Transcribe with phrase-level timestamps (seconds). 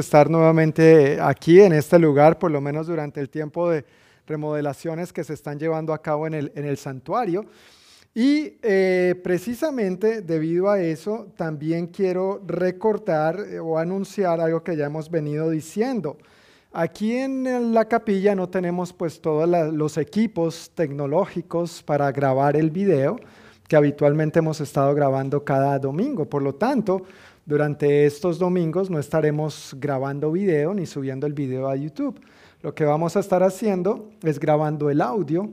[0.00, 3.84] estar nuevamente aquí en este lugar, por lo menos durante el tiempo de
[4.26, 7.46] remodelaciones que se están llevando a cabo en el, en el santuario.
[8.14, 14.86] Y eh, precisamente debido a eso, también quiero recortar eh, o anunciar algo que ya
[14.86, 16.16] hemos venido diciendo.
[16.72, 23.16] Aquí en la capilla no tenemos pues todos los equipos tecnológicos para grabar el video
[23.68, 26.24] que habitualmente hemos estado grabando cada domingo.
[26.24, 27.02] Por lo tanto,
[27.46, 32.20] durante estos domingos no estaremos grabando video ni subiendo el video a YouTube.
[32.62, 35.50] Lo que vamos a estar haciendo es grabando el audio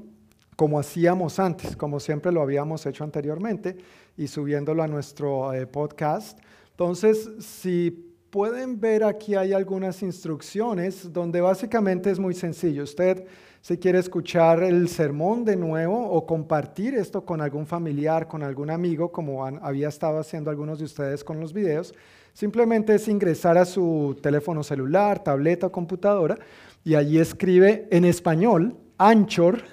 [0.55, 3.77] como hacíamos antes, como siempre lo habíamos hecho anteriormente,
[4.16, 6.40] y subiéndolo a nuestro eh, podcast.
[6.70, 12.84] Entonces, si pueden ver aquí hay algunas instrucciones donde básicamente es muy sencillo.
[12.84, 13.26] Usted
[13.61, 18.71] si quiere escuchar el sermón de nuevo o compartir esto con algún familiar, con algún
[18.71, 21.93] amigo, como había estado haciendo algunos de ustedes con los videos,
[22.34, 26.40] simplemente es ingresar a su teléfono celular, tableta o computadora
[26.84, 29.68] y allí escribe en español anchor.fm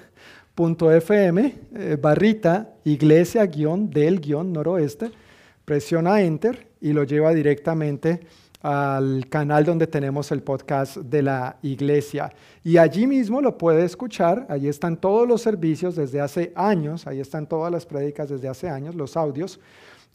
[1.75, 5.09] eh, barrita iglesia guion del guion noroeste,
[5.65, 8.19] presiona enter y lo lleva directamente
[8.61, 12.33] al canal donde tenemos el podcast de la iglesia.
[12.63, 17.19] Y allí mismo lo puede escuchar, allí están todos los servicios desde hace años, ahí
[17.19, 19.59] están todas las prédicas desde hace años, los audios.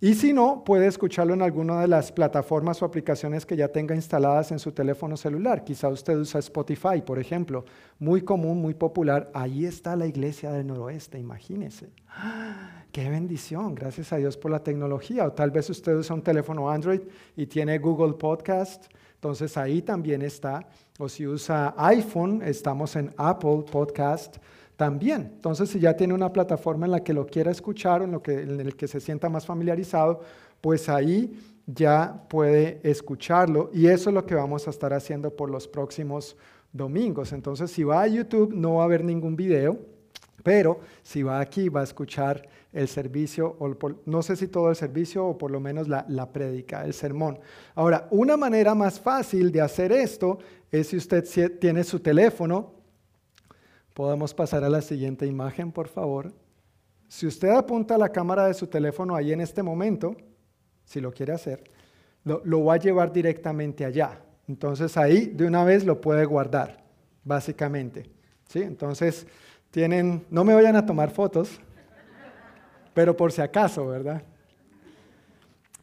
[0.00, 3.95] Y si no, puede escucharlo en alguna de las plataformas o aplicaciones que ya tenga
[3.95, 5.65] instaladas en su teléfono celular.
[5.65, 7.65] Quizá usted usa Spotify, por ejemplo,
[7.98, 9.31] muy común, muy popular.
[9.33, 11.89] Ahí está la iglesia del noroeste, imagínese.
[12.95, 15.27] Qué bendición, gracias a Dios por la tecnología.
[15.27, 17.00] O tal vez usted usa un teléfono Android
[17.37, 18.84] y tiene Google Podcast,
[19.17, 20.69] entonces ahí también está.
[21.00, 24.37] O si usa iPhone, estamos en Apple Podcast
[24.77, 25.33] también.
[25.34, 28.22] Entonces, si ya tiene una plataforma en la que lo quiera escuchar o en, lo
[28.22, 30.20] que, en el que se sienta más familiarizado,
[30.61, 33.70] pues ahí ya puede escucharlo.
[33.72, 36.37] Y eso es lo que vamos a estar haciendo por los próximos
[36.72, 37.33] domingos.
[37.33, 39.81] Entonces, si va a YouTube, no va a haber ningún video,
[40.44, 43.75] pero si va aquí, va a escuchar el servicio, o
[44.05, 47.41] no sé si todo el servicio o por lo menos la, la prédica, el sermón.
[47.75, 50.38] Ahora, una manera más fácil de hacer esto
[50.71, 51.25] es si usted
[51.59, 52.75] tiene su teléfono.
[53.94, 56.32] Podemos pasar a la siguiente imagen, por favor.
[57.09, 60.15] Si usted apunta la cámara de su teléfono ahí en este momento,
[60.84, 61.65] si lo quiere hacer,
[62.25, 64.21] lo, lo va a llevar directamente allá.
[64.47, 66.84] Entonces ahí de una vez lo puede guardar,
[67.22, 68.11] básicamente.
[68.49, 68.61] ¿Sí?
[68.62, 69.26] Entonces
[69.75, 71.59] tienen, no me vayan a tomar fotos,
[72.95, 74.23] pero por si acaso, ¿verdad?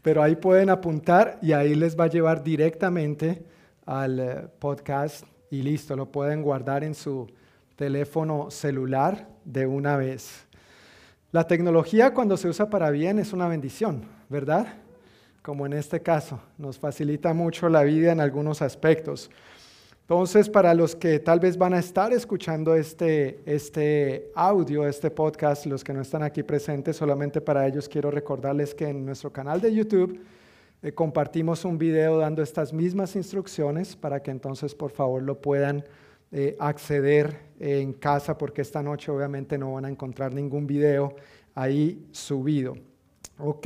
[0.02, 3.44] Pero ahí pueden apuntar y ahí les va a llevar directamente
[3.86, 7.28] al eh, podcast y listo, lo pueden guardar en su
[7.76, 10.48] teléfono celular de una vez.
[11.34, 14.68] La tecnología cuando se usa para bien es una bendición, ¿verdad?
[15.42, 19.30] Como en este caso, nos facilita mucho la vida en algunos aspectos.
[20.12, 25.66] Entonces, para los que tal vez van a estar escuchando este, este audio, este podcast,
[25.68, 29.62] los que no están aquí presentes, solamente para ellos quiero recordarles que en nuestro canal
[29.62, 30.20] de YouTube
[30.82, 35.86] eh, compartimos un video dando estas mismas instrucciones para que entonces por favor lo puedan
[36.34, 41.16] eh, acceder en casa, porque esta noche obviamente no van a encontrar ningún video
[41.56, 42.76] ahí subido.
[43.38, 43.66] Ok,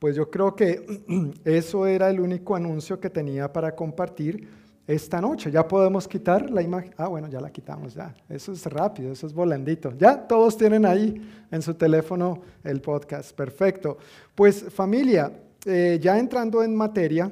[0.00, 1.04] pues yo creo que
[1.44, 5.50] eso era el único anuncio que tenía para compartir esta noche.
[5.50, 6.94] Ya podemos quitar la imagen.
[6.96, 8.14] Ah, bueno, ya la quitamos, ya.
[8.28, 9.92] Eso es rápido, eso es volandito.
[9.96, 13.32] Ya todos tienen ahí en su teléfono el podcast.
[13.36, 13.98] Perfecto.
[14.34, 15.30] Pues familia,
[15.66, 17.30] eh, ya entrando en materia,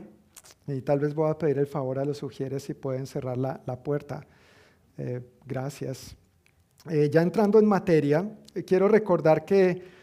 [0.67, 3.83] y tal vez voy a pedir el favor a los sugieres si pueden cerrar la,
[3.83, 4.27] puerta.
[4.99, 6.15] Eh, gracias.
[6.91, 8.29] Eh, ya entrando en materia,
[8.67, 9.96] quiero recordar que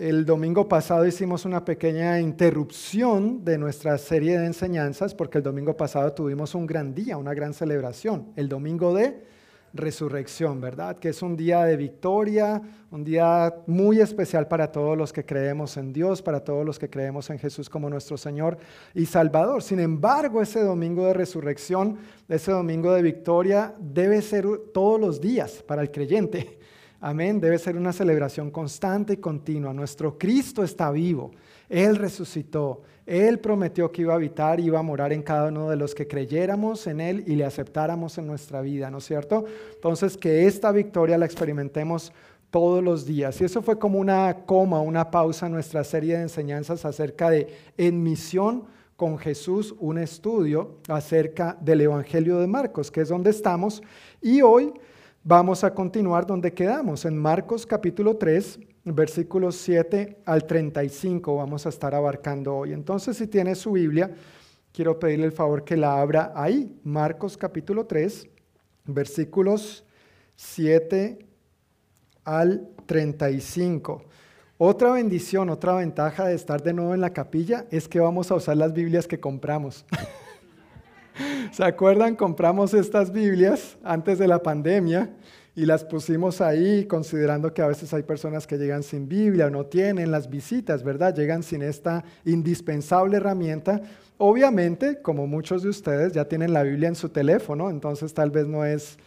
[0.00, 5.76] el domingo pasado hicimos una pequeña interrupción de nuestra serie de enseñanzas porque el domingo
[5.76, 9.22] pasado tuvimos un gran día, una gran celebración, el domingo de
[9.74, 10.96] resurrección, ¿verdad?
[10.96, 15.76] Que es un día de victoria, un día muy especial para todos los que creemos
[15.76, 18.56] en Dios, para todos los que creemos en Jesús como nuestro Señor
[18.94, 19.62] y Salvador.
[19.62, 25.62] Sin embargo, ese domingo de resurrección, ese domingo de victoria, debe ser todos los días
[25.62, 26.58] para el creyente.
[27.02, 27.40] Amén.
[27.40, 29.72] Debe ser una celebración constante y continua.
[29.72, 31.30] Nuestro Cristo está vivo.
[31.70, 32.82] Él resucitó.
[33.06, 35.94] Él prometió que iba a habitar y iba a morar en cada uno de los
[35.94, 39.46] que creyéramos en Él y le aceptáramos en nuestra vida, ¿no es cierto?
[39.74, 42.12] Entonces, que esta victoria la experimentemos
[42.50, 43.40] todos los días.
[43.40, 47.48] Y eso fue como una coma, una pausa en nuestra serie de enseñanzas acerca de
[47.78, 48.64] En misión
[48.96, 53.82] con Jesús, un estudio acerca del Evangelio de Marcos, que es donde estamos.
[54.20, 54.74] Y hoy
[55.22, 61.68] Vamos a continuar donde quedamos, en Marcos capítulo 3, versículos 7 al 35, vamos a
[61.68, 62.72] estar abarcando hoy.
[62.72, 64.14] Entonces, si tiene su Biblia,
[64.72, 68.28] quiero pedirle el favor que la abra ahí, Marcos capítulo 3,
[68.86, 69.84] versículos
[70.36, 71.18] 7
[72.24, 74.02] al 35.
[74.56, 78.36] Otra bendición, otra ventaja de estar de nuevo en la capilla es que vamos a
[78.36, 79.84] usar las Biblias que compramos.
[81.52, 82.16] ¿Se acuerdan?
[82.16, 85.10] Compramos estas Biblias antes de la pandemia
[85.54, 89.50] y las pusimos ahí considerando que a veces hay personas que llegan sin Biblia o
[89.50, 91.14] no tienen las visitas, ¿verdad?
[91.14, 93.82] Llegan sin esta indispensable herramienta.
[94.18, 98.46] Obviamente, como muchos de ustedes ya tienen la Biblia en su teléfono, entonces tal vez
[98.46, 98.98] no es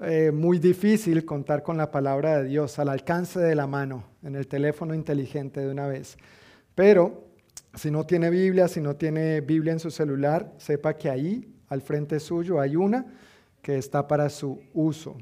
[0.00, 4.36] eh, muy difícil contar con la palabra de Dios al alcance de la mano, en
[4.36, 6.16] el teléfono inteligente de una vez.
[6.74, 7.29] Pero
[7.74, 11.82] si no tiene Biblia, si no tiene Biblia en su celular, sepa que ahí, al
[11.82, 13.06] frente suyo, hay una
[13.62, 15.16] que está para su uso.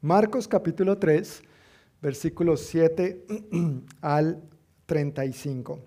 [0.00, 1.42] Marcos capítulo 3,
[2.00, 3.26] versículos 7
[4.00, 4.42] al
[4.86, 5.80] 35.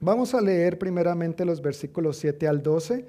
[0.00, 3.06] Vamos a leer primeramente los versículos 7 al 12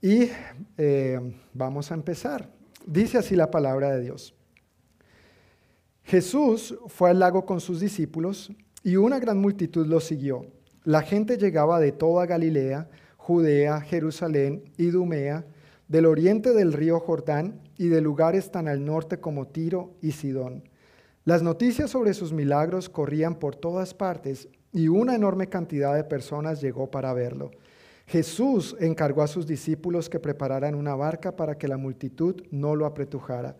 [0.00, 0.30] y
[0.76, 1.20] eh,
[1.52, 2.52] vamos a empezar.
[2.86, 4.34] Dice así la palabra de Dios.
[6.04, 8.50] Jesús fue al lago con sus discípulos
[8.82, 10.46] y una gran multitud lo siguió.
[10.84, 15.44] La gente llegaba de toda Galilea, Judea, Jerusalén, Idumea,
[15.88, 20.64] del oriente del río Jordán y de lugares tan al norte como Tiro y Sidón.
[21.24, 26.60] Las noticias sobre sus milagros corrían por todas partes y una enorme cantidad de personas
[26.60, 27.50] llegó para verlo.
[28.06, 32.86] Jesús encargó a sus discípulos que prepararan una barca para que la multitud no lo
[32.86, 33.56] apretujara.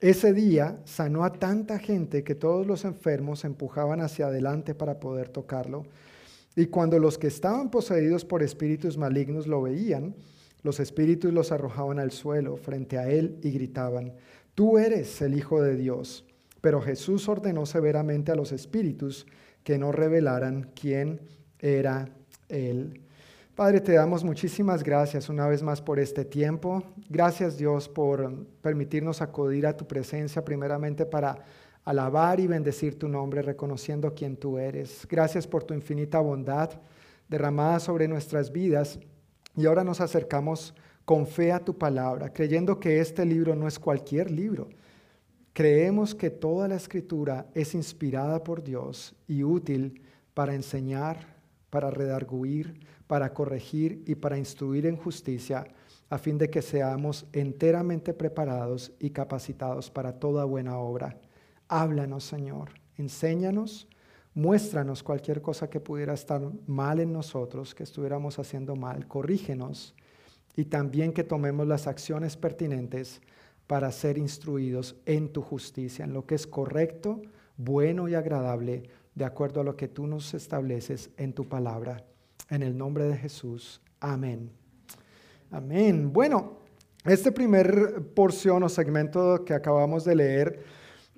[0.00, 5.28] Ese día sanó a tanta gente que todos los enfermos empujaban hacia adelante para poder
[5.28, 5.84] tocarlo.
[6.56, 10.14] Y cuando los que estaban poseídos por espíritus malignos lo veían,
[10.62, 14.14] los espíritus los arrojaban al suelo frente a él y gritaban,
[14.54, 16.24] Tú eres el Hijo de Dios.
[16.60, 19.26] Pero Jesús ordenó severamente a los espíritus
[19.64, 21.20] que no revelaran quién
[21.58, 22.08] era
[22.48, 23.02] él.
[23.54, 26.82] Padre, te damos muchísimas gracias una vez más por este tiempo.
[27.08, 31.44] Gracias Dios por permitirnos acudir a tu presencia primeramente para
[31.84, 35.06] alabar y bendecir tu nombre, reconociendo quién tú eres.
[35.08, 36.70] Gracias por tu infinita bondad
[37.28, 38.98] derramada sobre nuestras vidas.
[39.56, 43.78] Y ahora nos acercamos con fe a tu palabra, creyendo que este libro no es
[43.78, 44.68] cualquier libro.
[45.52, 50.02] Creemos que toda la escritura es inspirada por Dios y útil
[50.32, 51.34] para enseñar,
[51.70, 55.64] para redarguir, para corregir y para instruir en justicia,
[56.10, 61.16] a fin de que seamos enteramente preparados y capacitados para toda buena obra.
[61.68, 63.88] Háblanos, Señor, enséñanos,
[64.34, 69.94] muéstranos cualquier cosa que pudiera estar mal en nosotros, que estuviéramos haciendo mal, corrígenos
[70.56, 73.20] y también que tomemos las acciones pertinentes
[73.66, 77.22] para ser instruidos en tu justicia, en lo que es correcto,
[77.56, 82.04] bueno y agradable, de acuerdo a lo que tú nos estableces en tu palabra.
[82.50, 83.80] En el nombre de Jesús.
[84.00, 84.50] Amén.
[85.50, 86.12] Amén.
[86.12, 86.58] Bueno,
[87.04, 90.64] este primer porción o segmento que acabamos de leer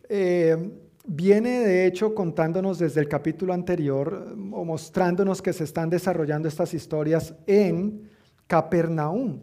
[0.08, 0.70] eh,
[1.06, 6.74] viene de hecho contándonos desde el capítulo anterior o mostrándonos que se están desarrollando estas
[6.74, 8.10] historias en
[8.46, 9.40] Capernaum,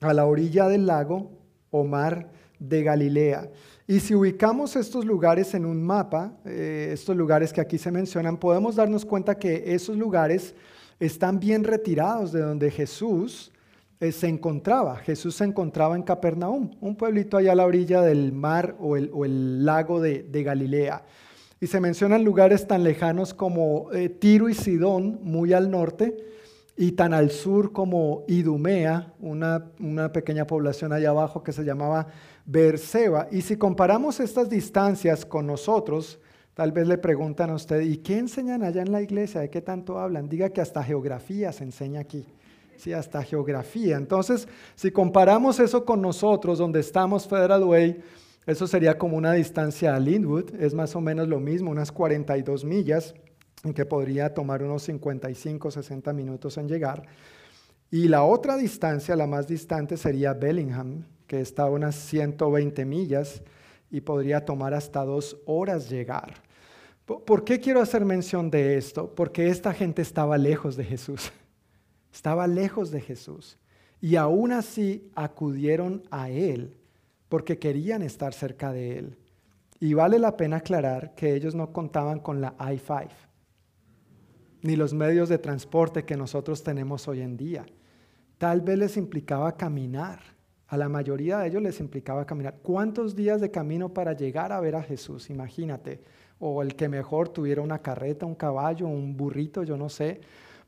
[0.00, 1.30] a la orilla del lago
[1.70, 3.50] o mar de Galilea.
[3.86, 8.36] Y si ubicamos estos lugares en un mapa, eh, estos lugares que aquí se mencionan,
[8.36, 10.54] podemos darnos cuenta que esos lugares
[11.00, 13.50] están bien retirados de donde Jesús
[14.00, 14.96] eh, se encontraba.
[14.96, 19.64] Jesús se encontraba en Capernaum, un pueblito allá a la orilla del mar o el,
[19.64, 21.02] lago de, Galilea.
[21.60, 26.16] Y se mencionan lugares tan lejanos como eh, Tiro y Sidón, muy al norte,
[26.76, 32.06] y tan al sur como Idumea, una, una pequeña población allá abajo que se llamaba
[32.46, 33.26] Berseba.
[33.32, 36.20] Y si comparamos estas distancias con nosotros,
[36.58, 39.40] Tal vez le preguntan a usted, ¿y qué enseñan allá en la iglesia?
[39.40, 40.28] ¿De qué tanto hablan?
[40.28, 42.26] Diga que hasta geografía se enseña aquí.
[42.78, 43.96] Sí, hasta geografía.
[43.96, 48.00] Entonces, si comparamos eso con nosotros, donde estamos Federal Way,
[48.46, 52.64] eso sería como una distancia a Linwood, es más o menos lo mismo, unas 42
[52.64, 53.14] millas,
[53.64, 57.02] en que podría tomar unos 55, 60 minutos en llegar.
[57.90, 63.42] Y la otra distancia, la más distante, sería Bellingham, que está a unas 120 millas
[63.90, 66.34] y podría tomar hasta dos horas llegar.
[67.04, 69.12] ¿Por qué quiero hacer mención de esto?
[69.14, 71.32] Porque esta gente estaba lejos de Jesús.
[72.18, 73.58] Estaba lejos de Jesús.
[74.00, 76.76] Y aún así acudieron a Él
[77.28, 79.16] porque querían estar cerca de Él.
[79.78, 83.10] Y vale la pena aclarar que ellos no contaban con la I-5,
[84.62, 87.64] ni los medios de transporte que nosotros tenemos hoy en día.
[88.36, 90.18] Tal vez les implicaba caminar.
[90.66, 92.56] A la mayoría de ellos les implicaba caminar.
[92.62, 95.30] ¿Cuántos días de camino para llegar a ver a Jesús?
[95.30, 96.02] Imagínate
[96.40, 100.20] o el que mejor tuviera una carreta, un caballo, un burrito, yo no sé.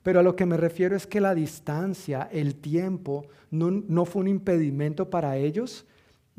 [0.02, 4.22] Pero a lo que me refiero es que la distancia, el tiempo, no, no fue
[4.22, 5.86] un impedimento para ellos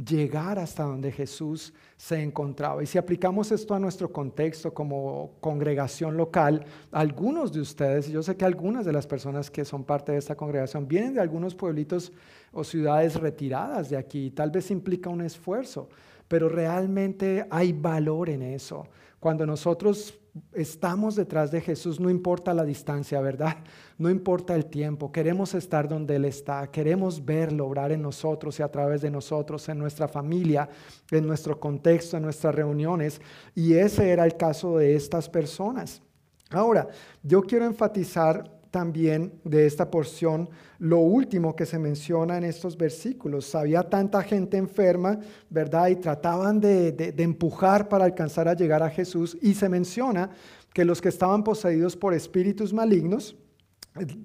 [0.04, 2.82] llegar hasta donde Jesús se encontraba.
[2.82, 8.36] Y si aplicamos esto a nuestro contexto como congregación local, algunos de ustedes, yo sé
[8.36, 12.12] que algunas de las personas que son parte de esta congregación vienen de algunos pueblitos
[12.52, 15.90] o ciudades retiradas de aquí, tal vez implica un esfuerzo,
[16.28, 18.88] pero realmente hay valor en eso.
[19.22, 20.16] Cuando nosotros
[20.52, 23.58] estamos detrás de Jesús, no importa la distancia, ¿verdad?
[24.00, 28.64] No importa el tiempo, queremos estar donde Él está, queremos verlo obrar en nosotros y
[28.64, 30.68] a través de nosotros, en nuestra familia,
[31.12, 33.22] en nuestro contexto, en nuestras reuniones.
[33.54, 36.02] Y ese era el caso de estas personas.
[36.50, 36.88] Ahora,
[37.22, 40.50] yo quiero enfatizar también de esta porción
[40.80, 43.54] lo último que se menciona en estos versículos.
[43.54, 45.90] Había tanta gente enferma, ¿verdad?
[45.90, 49.38] Y trataban de, de, empujar para alcanzar a llegar a Jesús.
[49.42, 50.32] Y se menciona
[50.74, 53.36] que los que estaban poseídos por espíritus malignos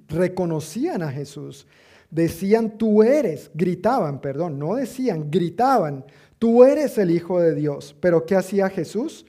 [0.09, 1.67] reconocían a Jesús.
[2.09, 6.05] Decían, tú eres, gritaban, perdón, no decían, gritaban,
[6.38, 7.97] tú eres el Hijo de Dios.
[8.00, 9.26] Pero ¿qué hacía Jesús?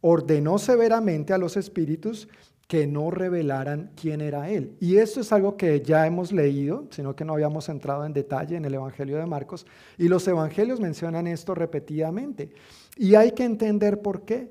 [0.00, 2.26] Ordenó severamente a los espíritus
[2.66, 4.76] que no revelaran quién era Él.
[4.80, 8.56] Y esto es algo que ya hemos leído, sino que no habíamos entrado en detalle
[8.56, 9.66] en el Evangelio de Marcos.
[9.96, 12.50] Y los Evangelios mencionan esto repetidamente.
[12.96, 14.50] Y hay que entender por qué.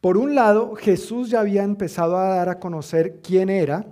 [0.00, 3.86] Por un lado, Jesús ya había empezado a dar a conocer quién era,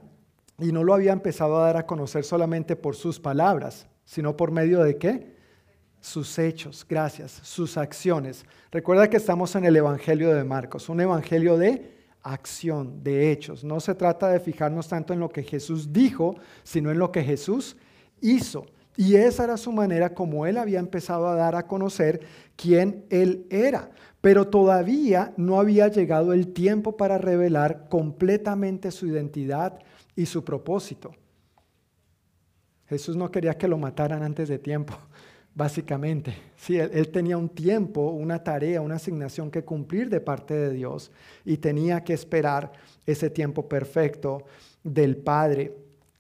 [0.58, 4.50] y no lo había empezado a dar a conocer solamente por sus palabras, sino por
[4.50, 5.36] medio de qué?
[6.00, 8.44] Sus hechos, gracias, sus acciones.
[8.70, 13.64] Recuerda que estamos en el Evangelio de Marcos, un Evangelio de acción, de hechos.
[13.64, 17.22] No se trata de fijarnos tanto en lo que Jesús dijo, sino en lo que
[17.22, 17.76] Jesús
[18.20, 18.66] hizo.
[18.96, 22.20] Y esa era su manera como él había empezado a dar a conocer
[22.56, 23.90] quién él era.
[24.20, 29.78] Pero todavía no había llegado el tiempo para revelar completamente su identidad
[30.16, 31.12] y su propósito.
[32.88, 34.94] Jesús no quería que lo mataran antes de tiempo
[35.58, 36.34] básicamente.
[36.56, 41.10] Sí, él, tenía un tiempo, una tarea, una asignación que cumplir de parte de Dios
[41.44, 42.70] y tenía que esperar
[43.04, 44.44] ese tiempo perfecto
[44.84, 45.74] del Padre.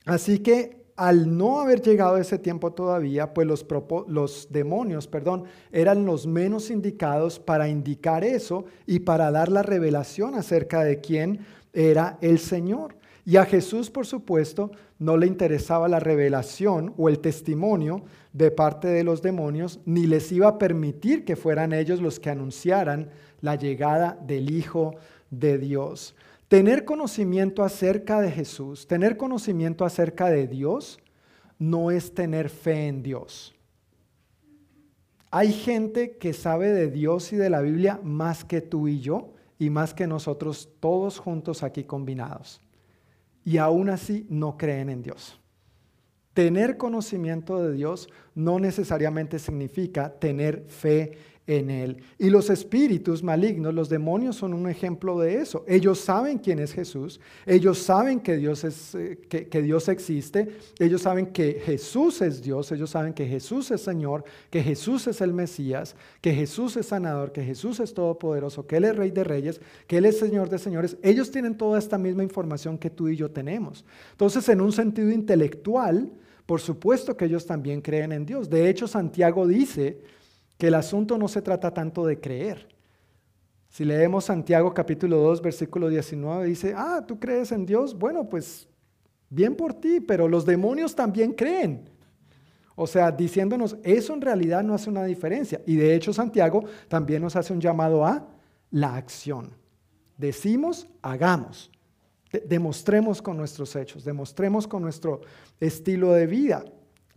[0.06, 3.64] Así que al no haber llegado ese tiempo todavía, pues los,
[4.08, 10.34] los demonios, perdón, eran los menos indicados para indicar eso y para dar la revelación
[10.34, 12.97] acerca de quién era el Señor.
[13.28, 18.88] Y a Jesús, por supuesto, no le interesaba la revelación o el testimonio de parte
[18.88, 23.10] de los demonios, ni les iba a permitir que fueran ellos los que anunciaran
[23.42, 24.94] la llegada del Hijo
[25.28, 26.16] de Dios.
[26.48, 30.98] Tener conocimiento acerca de Jesús, tener conocimiento acerca de Dios,
[31.58, 33.54] no es tener fe en Dios.
[35.30, 39.34] Hay gente que sabe de Dios y de la Biblia más que tú y yo
[39.58, 42.62] y más que nosotros todos juntos aquí combinados
[43.48, 45.40] y aún así no creen en Dios.
[46.34, 51.16] Tener conocimiento de Dios no necesariamente significa tener fe
[51.48, 51.96] en él.
[52.18, 55.64] Y los espíritus malignos, los demonios son un ejemplo de eso.
[55.66, 61.00] Ellos saben quién es Jesús, ellos saben que Dios, es, eh, que, Dios existe, ellos
[61.02, 65.32] saben que Jesús es Dios, ellos saben que Jesús es Señor, que Jesús es el
[65.32, 69.60] Mesías, que Jesús es sanador, que Jesús es todopoderoso, que Él es Rey de Reyes,
[69.86, 70.98] que Él es Señor de Señores.
[71.02, 73.86] Ellos tienen toda esta misma información que tú y yo tenemos.
[74.10, 76.12] Entonces, en un sentido intelectual,
[76.44, 78.50] por supuesto que ellos también creen en Dios.
[78.50, 79.98] De hecho, Santiago dice,
[80.58, 82.68] que el asunto no se trata tanto de creer.
[83.68, 88.68] Si leemos Santiago capítulo 2, versículo 19, dice, ah, tú crees en Dios, bueno, pues
[89.30, 91.88] bien por ti, pero los demonios también creen.
[92.74, 95.60] O sea, diciéndonos, eso en realidad no hace una diferencia.
[95.66, 98.26] Y de hecho Santiago también nos hace un llamado a
[98.70, 99.50] la acción.
[100.16, 101.70] Decimos, hagamos.
[102.46, 105.22] demostremos con nuestros hechos, demostremos con nuestro
[105.60, 106.64] estilo de vida.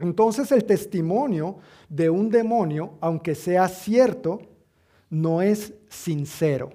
[0.01, 1.58] Entonces el testimonio
[1.89, 4.41] de un demonio, aunque sea cierto,
[5.10, 6.72] no es sincero.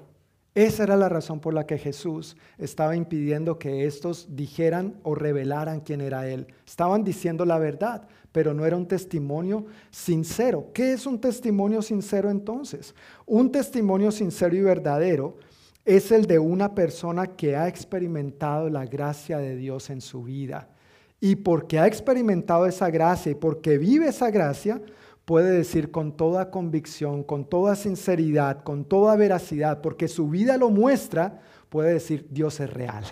[0.54, 5.80] Esa era la razón por la que Jesús estaba impidiendo que estos dijeran o revelaran
[5.80, 6.46] quién era Él.
[6.66, 10.70] Estaban diciendo la verdad, pero no era un testimonio sincero.
[10.72, 12.94] ¿Qué es un testimonio sincero entonces?
[13.26, 15.36] Un testimonio sincero y verdadero
[15.84, 20.70] es el de una persona que ha experimentado la gracia de Dios en su vida
[21.20, 24.80] y porque ha experimentado esa gracia y porque vive esa gracia,
[25.24, 30.70] puede decir con toda convicción, con toda sinceridad, con toda veracidad, porque su vida lo
[30.70, 33.04] muestra, puede decir, Dios es real.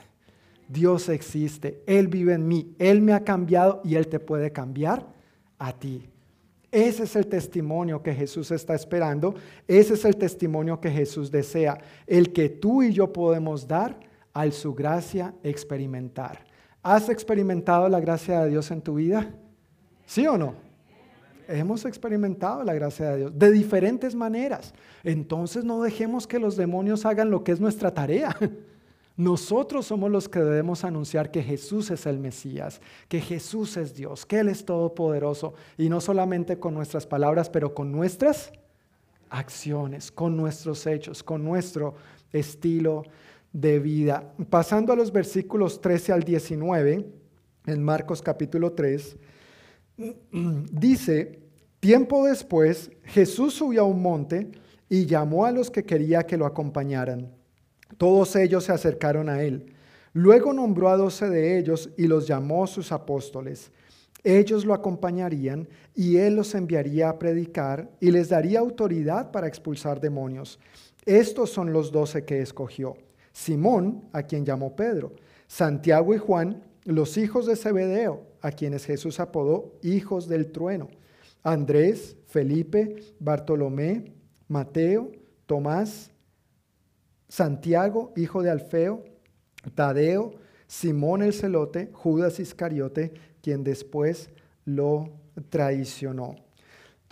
[0.68, 5.06] Dios existe, Él vive en mí, Él me ha cambiado y Él te puede cambiar
[5.58, 6.08] a ti.
[6.70, 9.34] Ese es el testimonio que Jesús está esperando,
[9.68, 14.00] ese es el testimonio que Jesús desea, el que tú y yo podemos dar
[14.32, 16.44] al su gracia experimentar
[16.84, 19.30] ¿Has experimentado la gracia de Dios en tu vida?
[20.04, 20.52] ¿Sí o no?
[21.48, 24.74] Hemos experimentado la gracia de Dios de diferentes maneras.
[25.02, 28.36] Entonces no dejemos que los demonios hagan lo que es nuestra tarea.
[29.16, 34.26] Nosotros somos los que debemos anunciar que Jesús es el Mesías, que Jesús es Dios,
[34.26, 38.52] que Él es todopoderoso, y no solamente con nuestras palabras, pero con nuestras
[39.30, 41.94] acciones, con nuestros hechos, con nuestro
[42.30, 43.04] estilo
[43.54, 44.34] de vida.
[44.50, 47.06] Pasando a los versículos 13 al 19,
[47.66, 49.16] en Marcos capítulo 3,
[50.72, 51.38] dice,
[51.80, 54.50] tiempo después Jesús subió a un monte
[54.88, 57.30] y llamó a los que quería que lo acompañaran.
[57.96, 59.72] Todos ellos se acercaron a él.
[60.12, 63.70] Luego nombró a doce de ellos y los llamó sus apóstoles.
[64.24, 70.00] Ellos lo acompañarían y él los enviaría a predicar y les daría autoridad para expulsar
[70.00, 70.58] demonios.
[71.04, 72.96] Estos son los doce que escogió.
[73.34, 75.12] Simón, a quien llamó Pedro,
[75.48, 80.88] Santiago y Juan, los hijos de Zebedeo, a quienes Jesús apodó hijos del trueno,
[81.42, 84.14] Andrés, Felipe, Bartolomé,
[84.48, 85.10] Mateo,
[85.46, 86.12] Tomás,
[87.28, 89.04] Santiago, hijo de Alfeo,
[89.74, 90.34] Tadeo,
[90.68, 93.12] Simón el celote, Judas Iscariote,
[93.42, 94.30] quien después
[94.64, 95.10] lo
[95.50, 96.36] traicionó.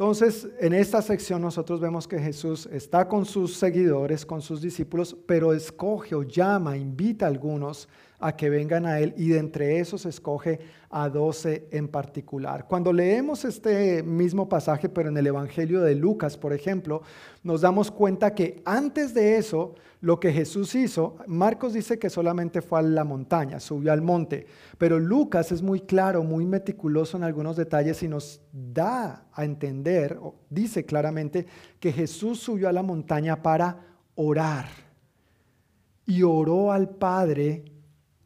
[0.02, 5.16] Entonces, en esta sección nosotros vemos que Jesús está con sus seguidores, con sus discípulos,
[5.28, 7.88] pero escoge o llama, invita a algunos
[8.22, 10.60] a que vengan a Él y de entre esos escoge
[10.90, 12.66] a doce en particular.
[12.68, 17.02] Cuando leemos este mismo pasaje, pero en el Evangelio de Lucas, por ejemplo,
[17.42, 22.62] nos damos cuenta que antes de eso, lo que Jesús hizo, Marcos dice que solamente
[22.62, 24.46] fue a la montaña, subió al monte,
[24.78, 30.18] pero Lucas es muy claro, muy meticuloso en algunos detalles y nos da a entender,
[30.48, 31.46] dice claramente,
[31.80, 33.78] que Jesús subió a la montaña para
[34.14, 34.66] orar
[36.06, 37.71] y oró al Padre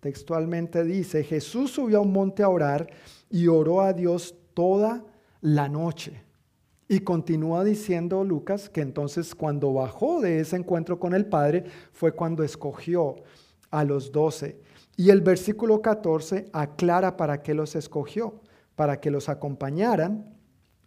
[0.06, 2.86] Textualmente dice, Jesús subió a un monte a orar
[3.28, 5.04] y oró a Dios toda
[5.40, 6.22] la noche.
[6.86, 12.12] Y continúa diciendo Lucas que entonces cuando bajó de ese encuentro con el Padre fue
[12.12, 13.16] cuando escogió
[13.72, 14.60] a los doce.
[14.96, 18.42] Y el versículo 14 aclara para qué los escogió,
[18.76, 20.36] para que los acompañaran,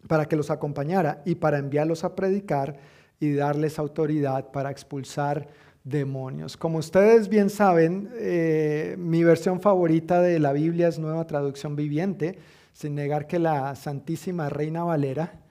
[0.07, 2.77] para que los acompañara y para enviarlos a predicar
[3.19, 5.49] y darles autoridad para expulsar
[5.89, 6.55] demonios.
[6.55, 12.37] Como ustedes bien saben, eh, mi versión favorita de la Biblia es Nueva Traducción Viviente,
[12.73, 15.41] sin negar que la Santísima Reina Valera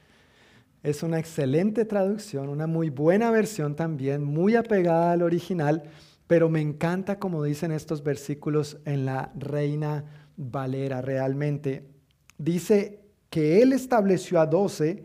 [0.83, 5.83] es una excelente traducción, una muy buena versión también, muy apegada al original,
[6.27, 10.05] pero me encanta como dicen estos versículos en la Reina
[10.37, 11.85] Valera realmente.
[12.39, 15.03] Dice que Él estableció a doce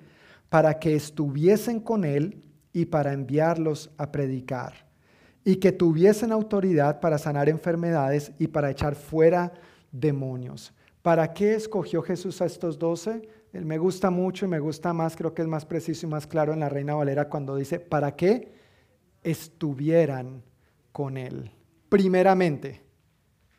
[0.49, 4.92] para que estuviesen con Él y para enviarlos a predicar
[5.45, 9.53] y que tuviesen autoridad para sanar enfermedades y para echar fuera
[9.91, 10.73] demonios.
[11.01, 13.27] ¿Para qué escogió Jesús a estos doce?
[13.51, 16.25] Él me gusta mucho y me gusta más, creo que es más preciso y más
[16.25, 18.53] claro en la Reina Valera cuando dice, para qué
[19.21, 20.41] estuvieran
[20.91, 21.51] con Él.
[21.89, 22.81] Primeramente,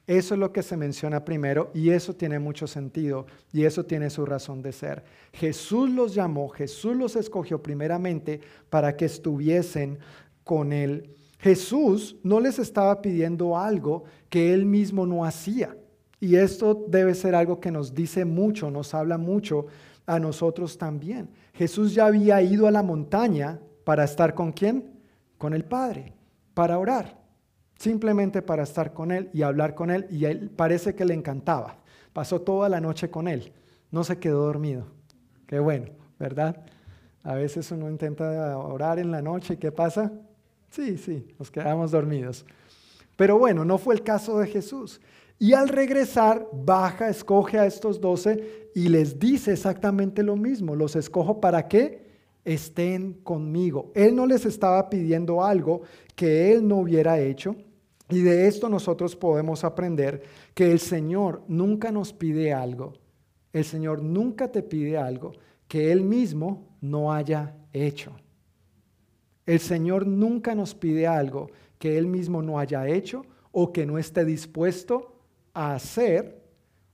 [0.07, 4.11] eso es lo que se menciona primero y eso tiene mucho sentido y eso tiene
[4.11, 5.05] su razón de ser.
[5.33, 9.99] Jesús los llamó, Jesús los escogió primeramente para que estuviesen
[10.43, 15.77] con Él Jesús no les estaba pidiendo algo que él mismo no hacía.
[16.19, 19.67] Y esto debe ser algo que nos dice mucho, nos habla mucho
[20.07, 21.29] a nosotros también.
[21.53, 24.95] Jesús ya había ido a la montaña para estar con quién?
[25.37, 26.15] Con el Padre,
[26.55, 27.19] para orar,
[27.79, 30.07] simplemente para estar con Él y hablar con Él.
[30.09, 31.77] Y él parece que le encantaba.
[32.15, 33.53] Pasó toda la noche con Él,
[33.91, 34.87] no se quedó dormido.
[35.47, 36.65] Qué bueno, ¿verdad?
[37.23, 40.11] A veces uno intenta orar en la noche y ¿qué pasa?
[40.75, 42.45] Sí, sí, nos quedamos dormidos.
[43.17, 45.01] Pero bueno, no fue el caso de Jesús.
[45.39, 50.75] Y al regresar, baja, escoge a estos doce y les dice exactamente lo mismo.
[50.75, 52.03] Los escojo para que
[52.45, 53.93] estén conmigo.
[53.95, 55.83] Él no les estaba pidiendo algo
[56.17, 57.55] que él no hubiera hecho.
[58.09, 60.23] Y de esto nosotros podemos aprender
[60.55, 62.95] que el Señor nunca nos pide algo.
[63.53, 65.33] El Señor nunca te pide algo
[65.69, 68.13] que Él mismo no haya hecho.
[69.47, 73.99] El Señor nunca nos pide algo que Él mismo no haya hecho o que no
[73.99, 75.21] esté dispuesto
[75.53, 76.43] a hacer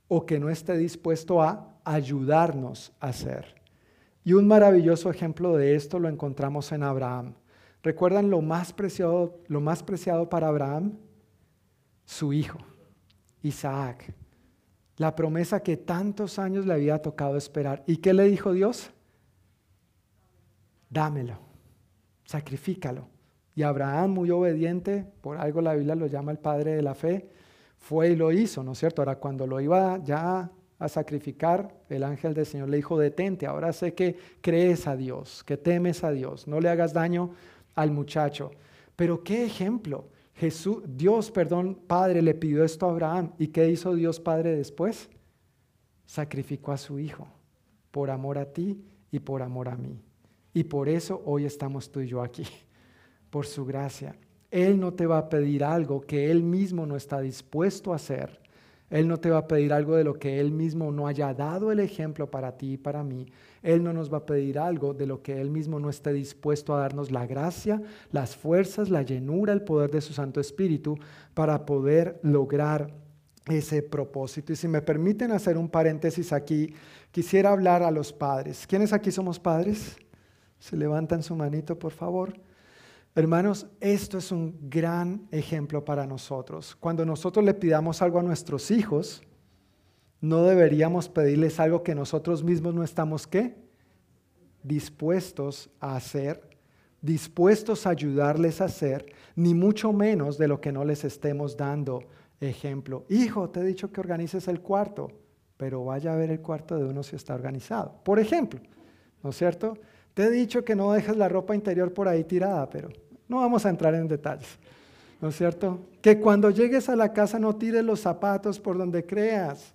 [0.08, 3.54] o que no esté dispuesto a ayudarnos a hacer.
[4.24, 7.34] Y un maravilloso ejemplo de esto lo encontramos en Abraham.
[7.82, 10.98] ¿Recuerdan lo más preciado, lo más preciado para Abraham?
[12.04, 12.58] Su hijo,
[13.42, 14.12] Isaac.
[14.96, 17.82] La promesa que tantos años le había tocado esperar.
[17.86, 18.90] ¿Y qué le dijo Dios?
[20.90, 21.49] Dámelo
[22.30, 23.08] sacrifícalo.
[23.56, 27.28] Y Abraham, muy obediente, por algo la Biblia lo llama el padre de la fe,
[27.76, 29.02] fue y lo hizo, ¿no es cierto?
[29.02, 33.72] Ahora, cuando lo iba ya a sacrificar, el ángel del Señor le dijo, detente, ahora
[33.72, 37.30] sé que crees a Dios, que temes a Dios, no le hagas daño
[37.74, 38.52] al muchacho.
[38.94, 40.08] Pero qué ejemplo.
[40.34, 43.32] Jesús, Dios, perdón, Padre, le pidió esto a Abraham.
[43.38, 45.10] ¿Y qué hizo Dios Padre después?
[46.06, 47.26] Sacrificó a su hijo
[47.90, 50.00] por amor a ti y por amor a mí.
[50.52, 52.46] Y por eso hoy estamos tú y yo aquí,
[53.30, 54.16] por su gracia.
[54.50, 58.40] Él no te va a pedir algo que Él mismo no está dispuesto a hacer.
[58.90, 61.70] Él no te va a pedir algo de lo que Él mismo no haya dado
[61.70, 63.26] el ejemplo para ti y para mí.
[63.62, 66.74] Él no nos va a pedir algo de lo que Él mismo no esté dispuesto
[66.74, 70.98] a darnos la gracia, las fuerzas, la llenura, el poder de su Santo Espíritu
[71.34, 72.92] para poder lograr
[73.46, 74.52] ese propósito.
[74.52, 76.74] Y si me permiten hacer un paréntesis aquí,
[77.12, 78.66] quisiera hablar a los padres.
[78.66, 79.96] ¿Quiénes aquí somos padres?
[80.60, 82.34] Se levantan su manito, por favor.
[83.16, 86.76] Hermanos, esto es un gran ejemplo para nosotros.
[86.78, 89.22] Cuando nosotros le pidamos algo a nuestros hijos,
[90.20, 93.56] no deberíamos pedirles algo que nosotros mismos no estamos qué?
[94.62, 96.48] Dispuestos a hacer,
[97.00, 102.04] dispuestos a ayudarles a hacer, ni mucho menos de lo que no les estemos dando
[102.40, 103.06] ejemplo.
[103.08, 105.08] Hijo, te he dicho que organices el cuarto,
[105.56, 108.00] pero vaya a ver el cuarto de uno si está organizado.
[108.04, 108.60] Por ejemplo,
[109.22, 109.76] ¿no es cierto?
[110.14, 112.88] Te he dicho que no dejes la ropa interior por ahí tirada, pero
[113.28, 114.58] no vamos a entrar en detalles.
[115.20, 115.80] ¿No es cierto?
[116.00, 119.74] Que cuando llegues a la casa no tires los zapatos por donde creas.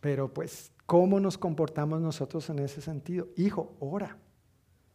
[0.00, 3.28] Pero pues, ¿cómo nos comportamos nosotros en ese sentido?
[3.36, 4.16] Hijo, ora.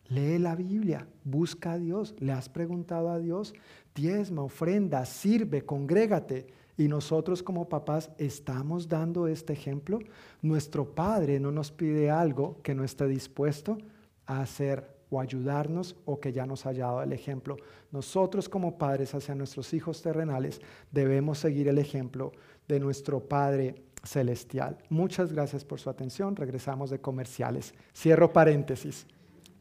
[0.07, 3.55] Lee la Biblia, busca a Dios, le has preguntado a Dios,
[3.95, 6.45] diezma, ofrenda, sirve, congrégate.
[6.77, 9.97] Y nosotros como papás estamos dando este ejemplo.
[10.43, 13.79] Nuestro Padre no nos pide algo que no esté dispuesto
[14.25, 17.57] a hacer o ayudarnos o que ya nos haya dado el ejemplo.
[17.91, 20.59] Nosotros como padres hacia nuestros hijos terrenales
[20.91, 22.31] debemos seguir el ejemplo
[22.67, 24.77] de nuestro Padre celestial.
[24.89, 26.35] Muchas gracias por su atención.
[26.35, 27.73] Regresamos de comerciales.
[27.95, 29.05] Cierro paréntesis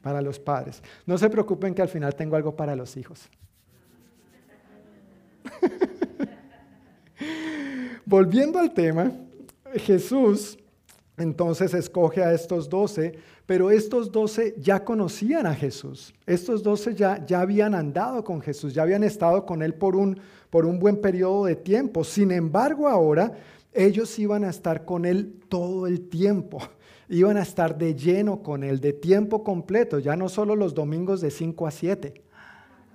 [0.02, 0.82] para los padres.
[1.06, 3.28] No se preocupen que al final tengo algo para los hijos.
[8.04, 9.12] Volviendo al tema,
[9.76, 10.58] Jesús
[11.16, 16.14] entonces escoge a estos doce pero estos doce ya conocían a Jesús.
[16.26, 20.18] Estos doce ya, ya habían andado con Jesús, ya habían estado con Él por un,
[20.48, 22.04] por un buen periodo de tiempo.
[22.04, 23.32] Sin embargo, ahora
[23.72, 26.58] ellos iban a estar con Él todo el tiempo.
[27.06, 31.20] Iban a estar de lleno con Él, de tiempo completo, ya no solo los domingos
[31.20, 32.14] de 5 a 7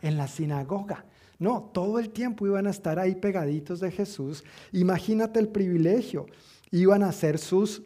[0.02, 1.06] en la sinagoga.
[1.38, 4.44] No, todo el tiempo iban a estar ahí pegaditos de Jesús.
[4.72, 6.26] Imagínate el privilegio.
[6.72, 7.84] Iban a ser sus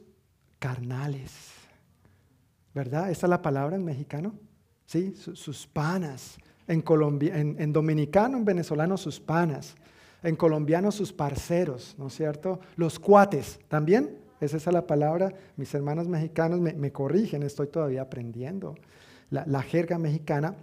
[0.64, 1.54] carnales
[2.74, 3.12] ¿verdad?
[3.12, 4.34] ¿Esa es la palabra en mexicano?
[4.86, 5.14] ¿Sí?
[5.16, 6.38] Sus panas.
[6.68, 9.76] En, Colombia, en, dominicano, en venezolano, sus panas.
[10.24, 12.62] En colombiano, sus parceros, ¿no es cierto?
[12.78, 14.18] Los cuates, ¿también?
[14.40, 15.34] ¿Es esa la palabra?
[15.58, 18.76] Mis hermanos mexicanos me, corrigen, estoy todavía aprendiendo
[19.30, 20.56] la, la jerga mexicana.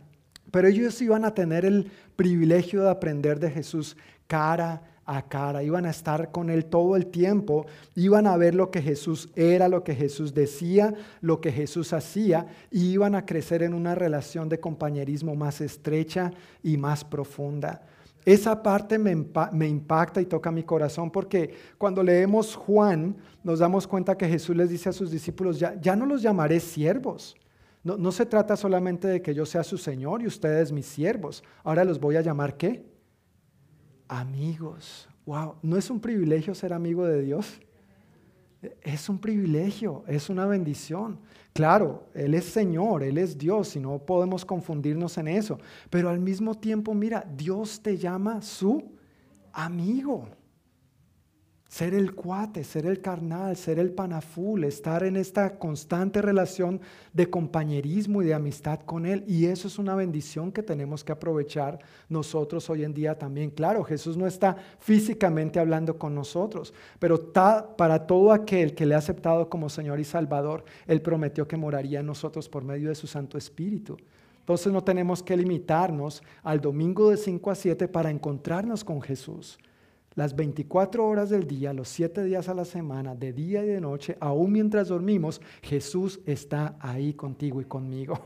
[0.51, 5.87] Pero ellos iban a tener el privilegio de aprender de Jesús cara a cara, iban
[5.87, 9.83] a estar con Él todo el tiempo, iban a ver lo que Jesús era, lo
[9.83, 14.61] que Jesús decía, lo que Jesús hacía, y iban a crecer en una relación de
[14.61, 16.31] compañerismo más estrecha
[16.63, 17.83] y más profunda.
[18.25, 24.17] Esa parte me, impacta y toca mi corazón porque cuando leemos Juan nos damos cuenta
[24.17, 27.35] que Jesús les dice a sus discípulos, ya, ya no los llamaré siervos.
[27.83, 31.43] No, no se trata solamente de que yo sea su Señor y ustedes mis siervos.
[31.65, 32.85] Ahora los voy a llamar qué?
[34.11, 35.09] Amigos.
[35.25, 37.61] Wow, ¿no es un privilegio ser amigo de Dios?
[38.83, 41.19] Es un privilegio, es una bendición.
[41.53, 45.59] Claro, Él es Señor, Él es Dios y no podemos confundirnos en eso.
[45.89, 48.83] Pero al mismo tiempo, mira, Dios te llama su
[49.53, 50.29] amigo.
[51.71, 56.81] Ser el cuate, ser el carnal, ser el panaful, estar en esta constante relación
[57.13, 59.23] de compañerismo y de amistad con Él.
[59.29, 61.79] Y eso es una bendición que tenemos que aprovechar
[62.09, 63.51] nosotros hoy en día también.
[63.51, 67.33] Claro, Jesús no está físicamente hablando con nosotros, pero
[67.77, 72.01] para todo aquel que le ha aceptado como Señor y Salvador, Él prometió que moraría
[72.01, 73.97] en nosotros por medio de su Santo Espíritu.
[74.41, 79.57] Entonces no tenemos que limitarnos al domingo de 5 a 7 para encontrarnos con Jesús
[80.15, 83.81] las 24 horas del día, los 7 días a la semana, de día y de
[83.81, 88.19] noche, aún mientras dormimos, Jesús está ahí contigo y conmigo.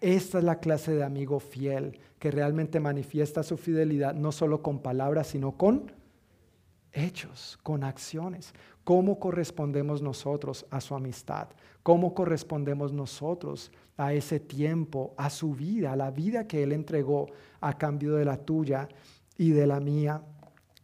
[0.00, 4.78] Esta es la clase de amigo fiel que realmente manifiesta su fidelidad no solo con
[4.78, 5.92] palabras, sino con
[6.92, 8.54] hechos, con acciones.
[8.84, 11.48] ¿Cómo correspondemos nosotros a su amistad?
[11.82, 17.26] ¿Cómo correspondemos nosotros a ese tiempo, a su vida, a la vida que Él entregó
[17.60, 18.88] a cambio de la tuya
[19.36, 20.22] y de la mía?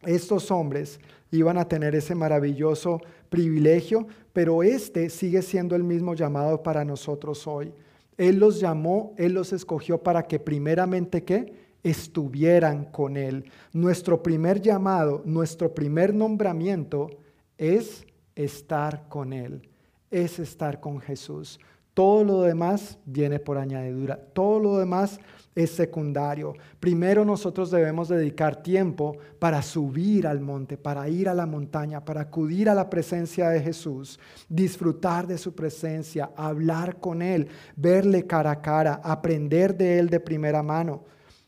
[0.03, 0.99] Estos hombres
[1.31, 7.47] iban a tener ese maravilloso privilegio, pero este sigue siendo el mismo llamado para nosotros
[7.47, 7.73] hoy.
[8.17, 11.53] Él los llamó, Él los escogió para que primeramente ¿qué?
[11.83, 13.45] estuvieran con Él.
[13.73, 17.09] Nuestro primer llamado, nuestro primer nombramiento
[17.57, 18.05] es
[18.35, 19.69] estar con Él,
[20.09, 21.59] es estar con Jesús.
[21.97, 25.19] Todo lo demás viene por añadidura, todo lo demás
[25.55, 26.53] es secundario.
[26.79, 32.21] Primero nosotros debemos dedicar tiempo para subir al monte, para ir a la montaña, para
[32.21, 38.51] acudir a la presencia de Jesús, disfrutar de su presencia, hablar con Él, verle cara
[38.51, 41.03] a cara, aprender de Él de primera mano.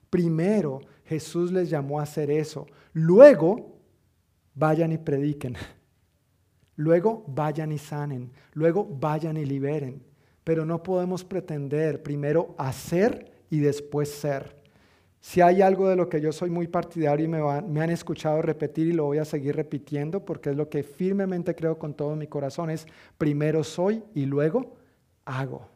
[0.09, 2.65] Primero Jesús les llamó a hacer eso.
[2.93, 3.77] Luego
[4.55, 5.55] vayan y prediquen.
[6.75, 8.31] Luego vayan y sanen.
[8.53, 10.08] Luego vayan y liberen.
[10.49, 14.55] Pero no podemos pretender primero hacer y después ser.
[15.21, 18.41] Si hay algo de lo que yo soy muy partidario y me, me, han escuchado
[18.41, 22.15] repetir y lo voy a seguir repitiendo porque es lo que firmemente creo con todo
[22.15, 22.87] mi corazón, es
[23.19, 24.75] primero soy y luego
[25.23, 25.69] hago.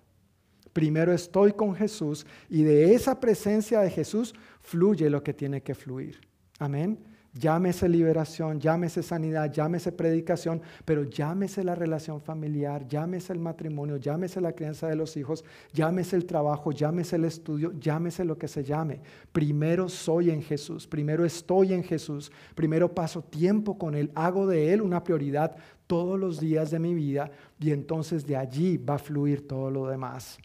[0.74, 5.76] Primero estoy con Jesús y de esa presencia de Jesús fluye lo que tiene que
[5.76, 6.20] fluir.
[6.58, 6.98] Amén.
[7.36, 14.40] Llámese liberación, llámese sanidad, llámese predicación, pero llámese la relación familiar, llámese el matrimonio, llámese
[14.40, 15.44] la crianza de los hijos,
[15.74, 19.02] llámese el trabajo, llámese el estudio, llámese lo que se llame.
[19.32, 24.72] Primero soy en Jesús, primero estoy en Jesús, primero paso tiempo con Él, hago de
[24.72, 25.56] Él una prioridad
[25.88, 29.88] todos los días de mi vida y entonces de allí va a fluir todo lo
[29.88, 30.38] demás.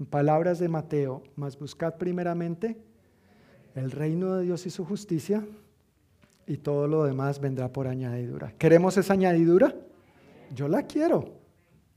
[0.00, 2.76] En palabras de Mateo, más buscad primeramente
[3.74, 5.44] el reino de Dios y su justicia
[6.46, 8.52] y todo lo demás vendrá por añadidura.
[8.58, 9.74] ¿Queremos esa añadidura?
[10.54, 11.44] Yo la quiero.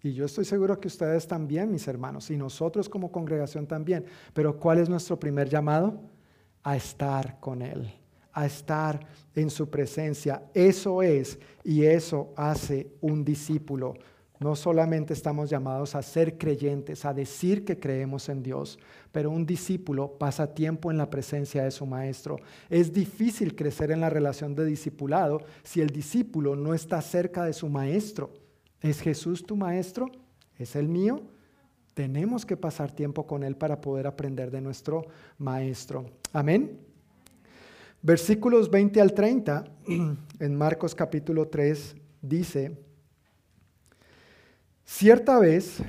[0.02, 4.06] Y yo estoy seguro que ustedes también, mis hermanos, y nosotros como congregación también.
[4.34, 6.00] Pero ¿cuál es nuestro primer llamado?
[6.64, 7.92] A estar con Él,
[8.32, 10.44] a estar en su presencia.
[10.54, 13.96] Eso es y eso hace un discípulo.
[14.40, 18.78] No solamente estamos llamados a ser creyentes, a decir que creemos en Dios,
[19.12, 22.38] pero un discípulo pasa tiempo en la presencia de su maestro.
[22.70, 27.54] Es difícil crecer en la relación de discipulado si el discípulo no está cerca de
[27.54, 28.32] su maestro.
[28.82, 30.12] ¿Es Jesús tu maestro?
[30.58, 31.24] ¿Es el mío?
[31.96, 35.08] Tenemos que pasar tiempo con Él para poder aprender de nuestro
[35.40, 36.06] maestro.
[36.32, 36.80] Amén.
[38.04, 39.64] Versículos 20 al 30
[40.40, 42.78] en Marcos capítulo 3 dice,
[44.90, 45.80] Cierta vez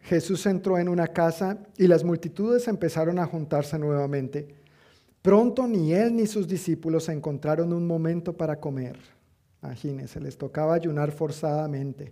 [0.00, 4.48] Jesús entró en una casa y las multitudes empezaron a juntarse nuevamente.
[5.20, 8.96] Pronto ni él ni sus discípulos encontraron un momento para comer.
[9.62, 12.10] Imagínense, les tocaba ayunar forzadamente.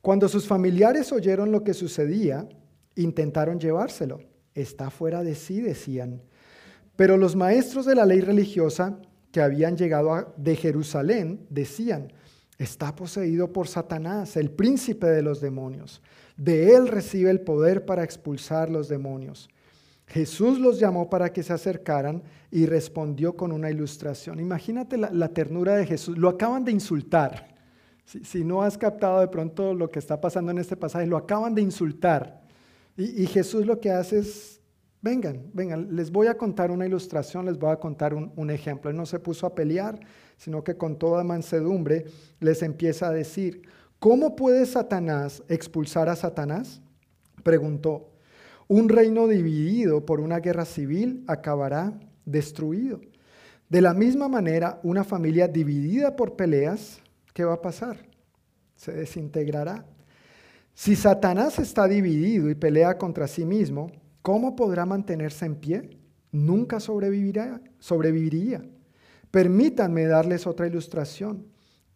[0.00, 2.48] Cuando sus familiares oyeron lo que sucedía,
[2.96, 4.22] intentaron llevárselo.
[4.54, 6.22] Está fuera de sí, decían.
[6.96, 8.98] Pero los maestros de la ley religiosa
[9.30, 12.12] que habían llegado de Jerusalén decían,
[12.60, 16.02] está poseído por Satanás, el príncipe de los demonios.
[16.36, 19.48] De él recibe el poder para expulsar los demonios.
[20.06, 24.40] Jesús los llamó para que se acercaran y respondió con una ilustración.
[24.40, 26.18] Imagínate la, ternura de Jesús.
[26.18, 27.48] Lo acaban de insultar.
[28.04, 31.54] Si, no has captado de pronto lo que está pasando en este pasaje, lo acaban
[31.54, 32.42] de insultar.
[32.96, 34.59] Y, Jesús lo que hace es,
[35.02, 38.90] vengan, vengan, les voy a contar una ilustración, les voy a contar un, ejemplo.
[38.90, 39.98] Él no se puso a pelear,
[40.36, 42.06] sino que con toda mansedumbre
[42.40, 43.62] les empieza a decir,
[43.98, 46.80] ¿cómo puede Satanás expulsar a Satanás?
[47.42, 48.10] Preguntó,
[48.68, 51.92] un reino dividido por una guerra civil acabará
[52.24, 53.00] destruido.
[53.68, 57.00] De la misma manera, una familia dividida por peleas,
[57.32, 57.98] ¿qué va a pasar?
[58.76, 59.84] Se desintegrará.
[60.74, 63.90] Si Satanás está dividido y pelea contra sí mismo,
[64.22, 65.98] ¿cómo podrá mantenerse en pie?
[66.32, 68.62] Nunca sobrevivirá, sobreviviría.
[69.30, 71.46] Permítanme darles otra ilustración.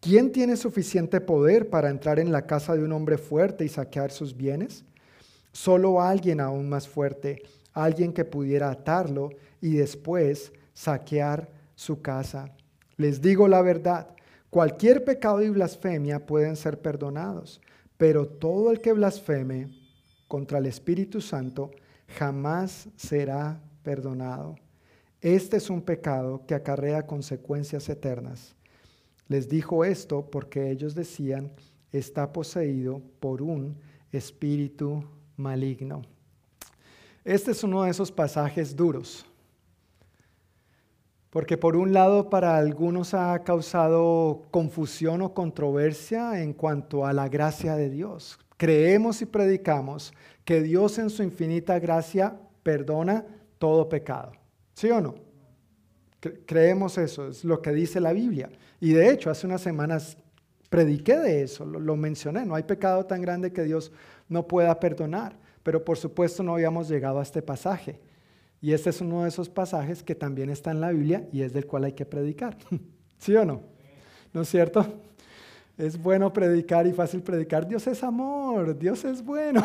[0.00, 4.10] ¿Quién tiene suficiente poder para entrar en la casa de un hombre fuerte y saquear
[4.10, 4.84] sus bienes?
[5.52, 12.52] Solo alguien aún más fuerte, alguien que pudiera atarlo y después saquear su casa.
[12.96, 14.08] Les digo la verdad,
[14.50, 17.60] cualquier pecado y blasfemia pueden ser perdonados,
[17.96, 19.68] pero todo el que blasfeme
[20.28, 21.70] contra el Espíritu Santo
[22.14, 24.56] jamás será perdonado.
[25.20, 28.54] Este es un pecado que acarrea consecuencias eternas.
[29.28, 31.52] Les dijo esto porque ellos decían,
[31.92, 33.76] está poseído por un
[34.12, 35.04] espíritu
[35.36, 36.02] maligno.
[37.24, 39.24] Este es uno de esos pasajes duros,
[41.30, 47.28] porque por un lado para algunos ha causado confusión o controversia en cuanto a la
[47.28, 48.38] gracia de Dios.
[48.56, 50.12] Creemos y predicamos
[50.44, 53.24] que Dios en su infinita gracia perdona
[53.58, 54.32] todo pecado.
[54.74, 55.14] ¿Sí o no?
[56.46, 58.50] Creemos eso, es lo que dice la Biblia.
[58.80, 60.16] Y de hecho, hace unas semanas
[60.70, 63.92] prediqué de eso, lo, mencioné, no hay pecado tan grande que Dios
[64.28, 68.00] no pueda perdonar, pero por supuesto no habíamos llegado a este pasaje.
[68.60, 71.52] Y este es uno de esos pasajes que también está en la Biblia y es
[71.52, 72.56] del cual hay que predicar.
[73.18, 73.62] ¿Sí o no?
[74.32, 74.84] ¿No es cierto?
[75.76, 77.66] Es bueno predicar y fácil predicar.
[77.66, 79.62] Dios es amor, Dios es bueno.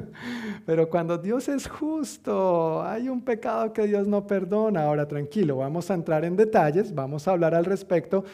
[0.66, 4.84] Pero cuando Dios es justo, hay un pecado que Dios no perdona.
[4.84, 8.24] Ahora, tranquilo, vamos a entrar en detalles, vamos a hablar al respecto.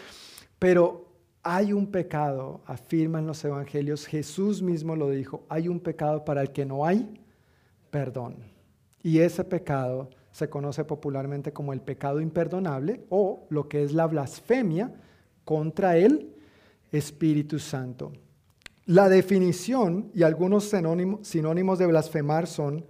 [0.59, 1.09] Pero
[1.42, 6.53] hay un pecado, afirman los evangelios, Jesús mismo lo dijo, hay un pecado para el
[6.53, 7.20] que no hay
[7.90, 8.37] perdón.
[9.03, 14.07] Y ese pecado se conoce popularmente como el pecado imperdonable o lo que es la
[14.07, 14.92] blasfemia
[15.44, 16.35] contra él
[16.92, 18.12] Espíritu Santo.
[18.87, 20.72] La definición y algunos
[21.22, 22.85] sinónimos de blasfemar son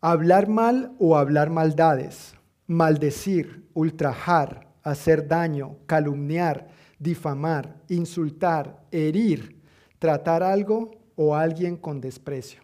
[0.00, 2.34] hablar mal o hablar maldades,
[2.66, 9.60] maldecir, ultrajar, hacer daño, calumniar, difamar, insultar, herir,
[9.98, 12.62] tratar algo o alguien con desprecio.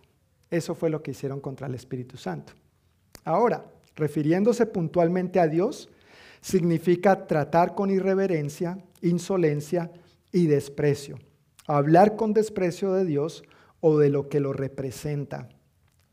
[0.51, 2.53] Eso fue lo que hicieron contra el Espíritu Santo.
[3.25, 3.65] Ahora,
[3.97, 5.89] refiriéndose puntualmente a Dios,
[6.41, 9.91] significa tratar con irreverencia, insolencia,
[10.33, 11.19] y desprecio.
[11.67, 13.43] Hablar con desprecio de Dios
[13.81, 15.49] o de lo que lo representa.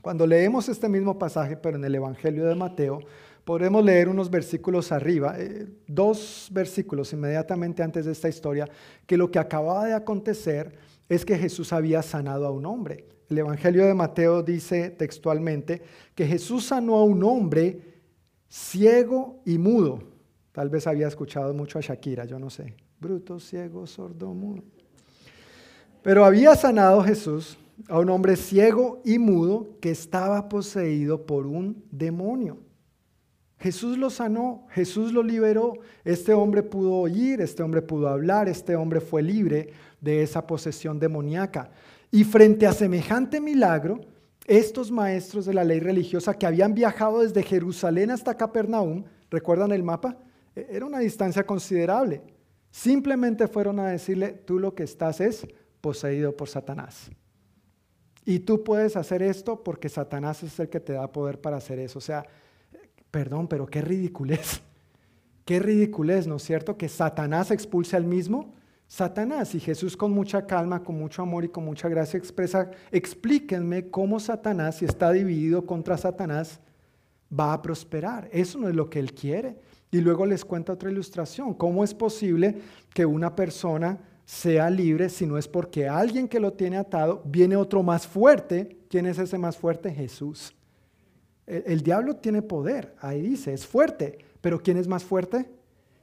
[0.01, 2.99] Cuando leemos este mismo pasaje, pero en el Evangelio de Mateo,
[3.45, 8.67] podremos leer unos versículos arriba, eh, dos versículos inmediatamente antes de esta historia,
[9.05, 13.05] que lo que acababa de acontecer es que Jesús había sanado a un hombre.
[13.29, 15.81] El Evangelio de Mateo dice textualmente
[16.15, 17.79] que Jesús sanó a un hombre
[18.49, 19.99] ciego y mudo.
[20.51, 24.63] Tal vez había escuchado mucho a Shakira, yo no sé bruto, ciego, sordo, mudo.
[26.01, 27.57] Pero había sanado Jesús
[27.89, 32.57] a un hombre ciego y mudo que estaba poseído por un demonio.
[33.59, 38.75] Jesús lo sanó, Jesús lo liberó, este hombre pudo oír, este hombre pudo hablar, este
[38.75, 41.71] hombre fue libre de esa posesión demoníaca.
[42.11, 44.01] Y frente a semejante milagro,
[44.45, 49.83] estos maestros de la ley religiosa que habían viajado desde Jerusalén hasta Capernaum, ¿recuerdan el
[49.83, 50.17] mapa?
[50.55, 52.21] E-, era una distancia considerable.
[52.73, 55.45] Simplemente fueron a decirle, tú lo que estás es
[55.79, 57.11] poseído por Satanás.
[58.25, 61.77] Y tú puedes hacer esto porque Satanás es el que te da poder para hacer
[61.77, 61.99] eso.
[61.99, 62.25] O sea,
[63.11, 64.63] perdón, pero qué ridiculez.
[65.45, 66.77] Qué ridiculez, ¿no es cierto?
[66.77, 68.55] Que Satanás expulse al mismo
[68.87, 69.53] Satanás.
[69.53, 74.19] Y Jesús con mucha calma, con mucho amor y con mucha gracia expresa, explíquenme cómo
[74.19, 76.59] Satanás, si está dividido contra Satanás,
[77.29, 78.29] va a prosperar.
[78.31, 79.57] Eso no es lo que él quiere.
[79.93, 81.53] Y luego les cuenta otra ilustración.
[81.53, 82.57] ¿Cómo es posible
[82.95, 87.55] que una persona sea libre si no es porque alguien que lo tiene atado viene
[87.55, 88.79] otro más fuerte?
[88.89, 89.91] ¿Quién es ese más fuerte?
[89.91, 90.55] Jesús.
[91.45, 94.17] El, diablo tiene poder, ahí dice, es fuerte.
[94.41, 95.51] Pero ¿quién es más fuerte?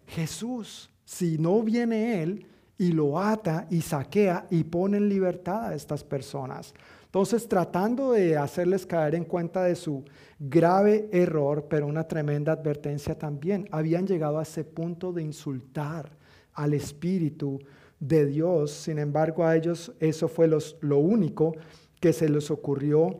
[0.06, 0.88] Jesús.
[1.04, 2.46] Si no viene Él
[2.78, 6.74] y lo ata y saquea y pone en libertad a estas personas.
[7.10, 10.04] Entonces, tratando de hacerles caer en cuenta de su
[10.38, 16.16] grave error, pero una tremenda advertencia también, habían llegado a ese punto de insultar
[16.52, 17.58] al Espíritu
[17.98, 18.70] de Dios.
[18.70, 21.56] Sin embargo, a ellos eso fue lo único
[21.98, 23.18] que se les ocurrió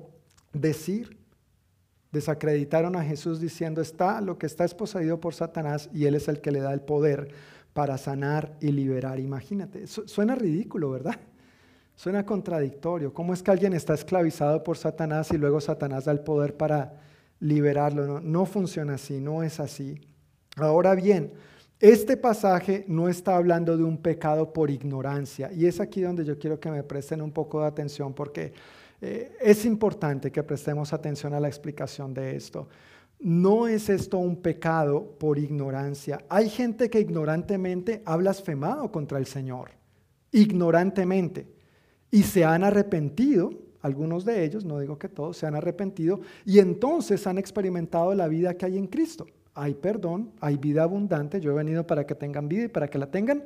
[0.52, 1.18] decir.
[2.12, 6.28] Desacreditaron a Jesús diciendo, está lo que está es poseído por Satanás y él es
[6.28, 7.32] el que le da el poder
[7.72, 9.18] para sanar y liberar.
[9.18, 11.18] Imagínate, suena ridículo, ¿verdad?
[12.00, 13.12] Suena contradictorio.
[13.12, 16.94] ¿Cómo es que alguien está esclavizado por Satanás y luego Satanás da el poder para
[17.40, 18.22] liberarlo?
[18.22, 20.00] No, funciona así, no es así.
[20.56, 21.30] Ahora bien,
[21.78, 26.38] este pasaje no está hablando de un pecado por ignorancia y es aquí donde yo
[26.38, 28.54] quiero que me presten un poco de atención porque
[29.02, 32.66] eh, es importante que prestemos atención a la explicación de esto.
[33.18, 36.24] No es esto un pecado por ignorancia.
[36.30, 39.72] Hay gente que ignorantemente ha blasfemado contra el Señor,
[40.32, 41.59] ignorantemente
[42.10, 43.50] y se han arrepentido,
[43.82, 48.28] algunos de ellos, no digo que todos, se han arrepentido y entonces han experimentado la
[48.28, 49.26] vida que hay en Cristo.
[49.54, 52.98] Hay perdón, hay vida abundante, yo he venido para que tengan vida y para que
[52.98, 53.44] la tengan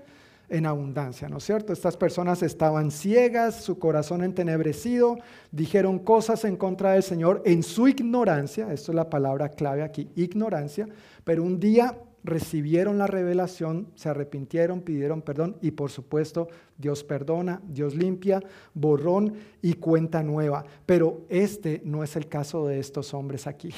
[0.49, 1.73] en abundancia, ¿no es cierto?
[1.73, 5.17] Estas personas estaban ciegas, su corazón entenebrecido,
[5.51, 10.11] dijeron cosas en contra del Señor en su ignorancia, esto es la palabra clave aquí,
[10.17, 10.87] ignorancia,
[11.25, 16.49] pero un día recibieron la revelación, se arrepintieron, pidieron perdón y por supuesto
[16.79, 20.65] Dios perdona, Dios limpia, borrón y cuenta nueva.
[20.87, 23.71] Pero este no es el caso de estos hombres aquí.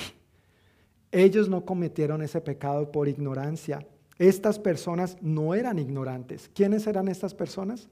[1.11, 3.85] Ellos no cometieron ese pecado por ignorancia.
[4.19, 6.49] Estas personas no eran ignorantes.
[6.55, 7.89] ¿Quiénes eran estas personas?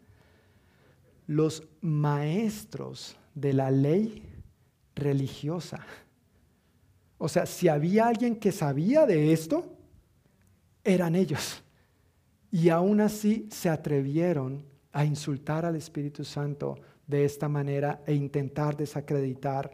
[1.27, 4.23] Los maestros de la ley
[4.95, 5.85] religiosa.
[7.19, 9.74] O sea, si había alguien que sabía de esto,
[10.85, 11.63] eran ellos.
[12.51, 16.77] Y aún así se atrevieron a insultar al Espíritu Santo
[17.07, 19.73] de esta manera e intentar desacreditar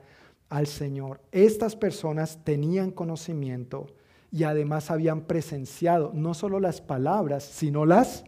[0.48, 1.20] al Señor.
[1.30, 3.86] Estas personas tenían conocimiento
[4.32, 8.24] y además habían presenciado no solo las palabras, sino las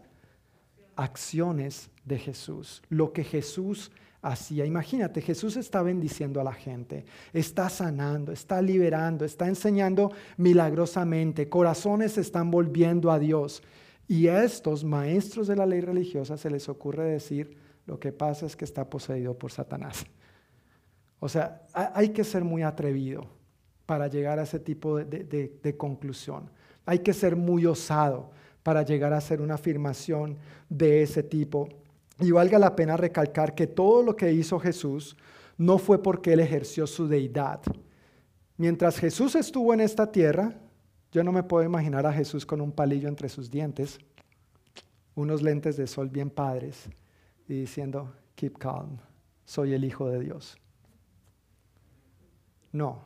[0.96, 3.90] acciones de Jesús, lo que Jesús
[4.22, 4.64] hacía.
[4.64, 12.16] Imagínate, Jesús está bendiciendo a la gente, está sanando, está liberando, está enseñando milagrosamente, corazones
[12.16, 13.62] están volviendo a Dios.
[14.08, 17.56] Y a estos maestros de la ley religiosa se les ocurre decir,
[17.86, 20.06] lo que pasa es que está poseído por Satanás.
[21.18, 23.26] O sea, hay que ser muy atrevido
[23.86, 26.50] para llegar a ese tipo de, conclusión.
[26.84, 28.30] Hay que ser muy osado
[28.62, 31.68] para llegar a hacer una afirmación de ese tipo.
[32.20, 35.16] Y valga la pena recalcar que todo lo que hizo Jesús
[35.56, 37.60] no fue porque él ejerció su deidad.
[38.56, 40.54] Mientras Jesús estuvo en esta tierra,
[41.10, 43.98] yo no me puedo imaginar a Jesús con un palillo entre sus dientes,
[45.14, 46.88] unos lentes de sol bien padres
[47.48, 48.98] y diciendo, keep calm,
[49.44, 50.56] soy el Hijo de Dios.
[52.72, 53.04] No,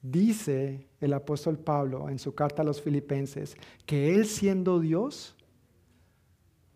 [0.00, 5.34] dice el apóstol Pablo en su carta a los filipenses que él siendo Dios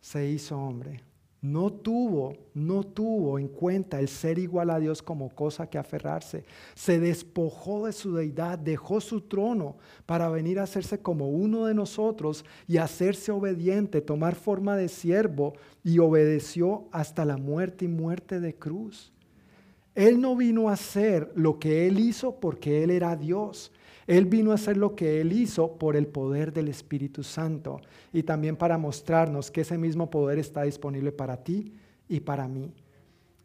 [0.01, 1.06] se hizo hombre.
[1.43, 6.45] No tuvo, no tuvo en cuenta el ser igual a Dios como cosa que aferrarse.
[6.75, 9.77] Se despojó de su deidad, dejó su trono
[10.07, 15.55] para venir a hacerse como uno de nosotros y hacerse obediente, tomar forma de siervo
[15.85, 19.13] y obedeció hasta la muerte y muerte de cruz.
[19.95, 23.73] Él no vino a hacer lo que él hizo porque él era Dios.
[24.07, 27.81] Él vino a hacer lo que Él hizo por el poder del Espíritu Santo
[28.13, 31.75] y también para mostrarnos que ese mismo poder está disponible para ti
[32.09, 32.73] y para mí.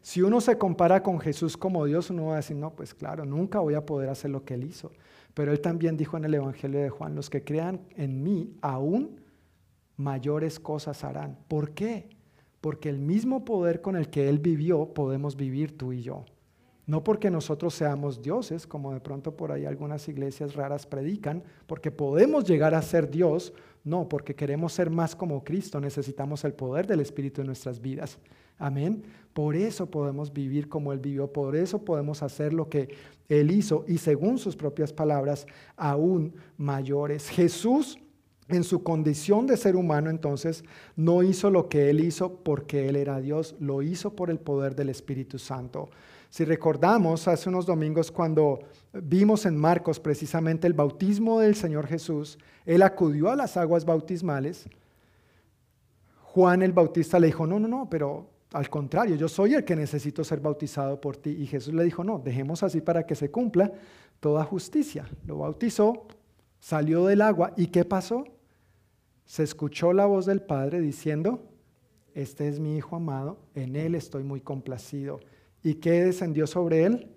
[0.03, 3.25] Si uno se compara con Jesús como Dios, uno va a decir, no, pues claro,
[3.25, 4.91] nunca voy a poder hacer lo que Él hizo.
[5.33, 9.21] Pero Él también dijo en el Evangelio de Juan, los que crean en mí aún
[9.97, 11.37] mayores cosas harán.
[11.47, 12.09] ¿Por qué?
[12.59, 16.25] Porque el mismo poder con el que Él vivió podemos vivir tú y yo.
[16.91, 21.89] No porque nosotros seamos dioses, como de pronto por ahí algunas iglesias raras predican, porque
[21.89, 23.53] podemos llegar a ser Dios,
[23.85, 28.19] no, porque queremos ser más como Cristo, necesitamos el poder del Espíritu en nuestras vidas.
[28.57, 29.03] Amén.
[29.31, 32.89] Por eso podemos vivir como Él vivió, por eso podemos hacer lo que
[33.29, 37.29] Él hizo y según sus propias palabras, aún mayores.
[37.29, 37.99] Jesús
[38.49, 40.65] en su condición de ser humano entonces
[40.97, 44.75] no hizo lo que Él hizo porque Él era Dios, lo hizo por el poder
[44.75, 45.89] del Espíritu Santo.
[46.31, 48.59] Si recordamos hace unos domingos cuando
[48.93, 54.69] vimos en Marcos precisamente el bautismo del Señor Jesús, Él acudió a las aguas bautismales.
[56.21, 59.75] Juan el Bautista le dijo, no, no, no, pero al contrario, yo soy el que
[59.75, 61.31] necesito ser bautizado por ti.
[61.31, 63.69] Y Jesús le dijo, no, dejemos así para que se cumpla
[64.21, 65.09] toda justicia.
[65.25, 66.07] Lo bautizó,
[66.61, 68.23] salió del agua y ¿qué pasó?
[69.25, 71.43] Se escuchó la voz del Padre diciendo,
[72.13, 75.19] este es mi Hijo amado, en Él estoy muy complacido.
[75.63, 77.07] ¿Y qué descendió sobre él?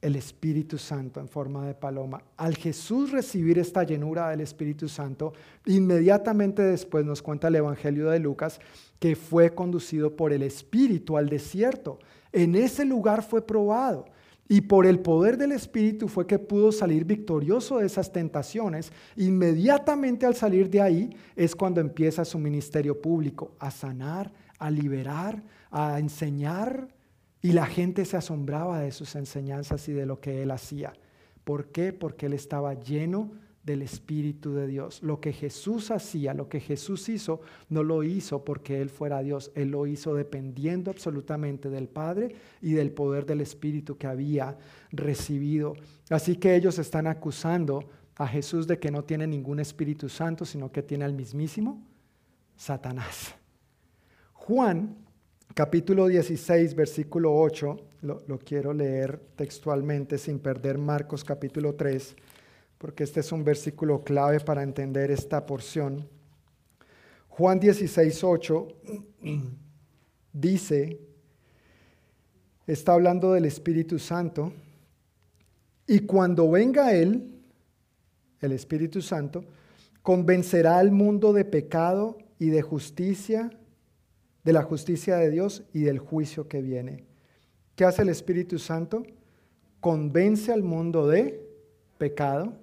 [0.00, 2.22] El Espíritu Santo en forma de paloma.
[2.38, 5.34] Al Jesús recibir esta llenura del Espíritu Santo,
[5.66, 8.60] inmediatamente después nos cuenta el Evangelio de Lucas
[8.98, 11.98] que fue conducido por el Espíritu al desierto.
[12.32, 14.06] En ese lugar fue probado.
[14.48, 18.90] Y por el poder del Espíritu fue que pudo salir victorioso de esas tentaciones.
[19.16, 25.40] Inmediatamente al salir de ahí es cuando empieza su ministerio público, a sanar, a liberar,
[25.70, 26.88] a enseñar
[27.42, 30.92] y la gente se asombraba de sus enseñanzas y de lo que él hacía.
[31.44, 31.92] ¿Por qué?
[31.92, 33.32] Porque él estaba lleno
[33.62, 35.02] del Espíritu de Dios.
[35.02, 39.52] Lo que Jesús hacía, lo que Jesús hizo, no lo hizo porque Él fuera Dios,
[39.54, 44.56] Él lo hizo dependiendo absolutamente del Padre y del poder del Espíritu que había
[44.92, 45.74] recibido.
[46.08, 47.84] Así que ellos están acusando
[48.16, 51.82] a Jesús de que no tiene ningún Espíritu Santo, sino que tiene al mismísimo
[52.56, 53.34] Satanás.
[54.32, 54.96] Juan
[55.54, 62.14] capítulo 16, versículo 8, lo, quiero leer textualmente sin perder Marcos capítulo 3,
[62.78, 66.08] porque este es un versículo clave para entender esta porción.
[67.28, 68.68] Juan 16, 8
[70.32, 71.00] dice,
[72.66, 74.52] está hablando del Espíritu Santo,
[75.86, 77.40] y cuando venga Él,
[78.40, 79.44] el Espíritu Santo,
[80.02, 83.50] convencerá al mundo de pecado y de justicia
[84.44, 87.04] de la justicia de Dios y del juicio que viene.
[87.74, 89.02] ¿Qué hace el Espíritu Santo?
[89.80, 91.46] Convence al mundo de
[91.98, 92.54] pecado,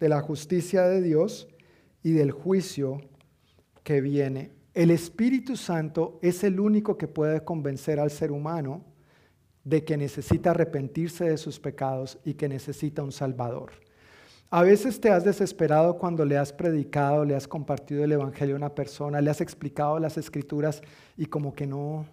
[0.00, 1.48] de la justicia de Dios
[2.02, 3.00] y del juicio
[3.82, 4.52] que viene.
[4.74, 8.84] El Espíritu Santo es el único que puede convencer al ser humano
[9.64, 13.72] de que necesita arrepentirse de sus pecados y que necesita un Salvador.
[14.50, 18.58] A veces te has desesperado cuando le has predicado, le has compartido el Evangelio a
[18.58, 20.80] una persona, le has explicado las escrituras
[21.18, 22.06] y como que no,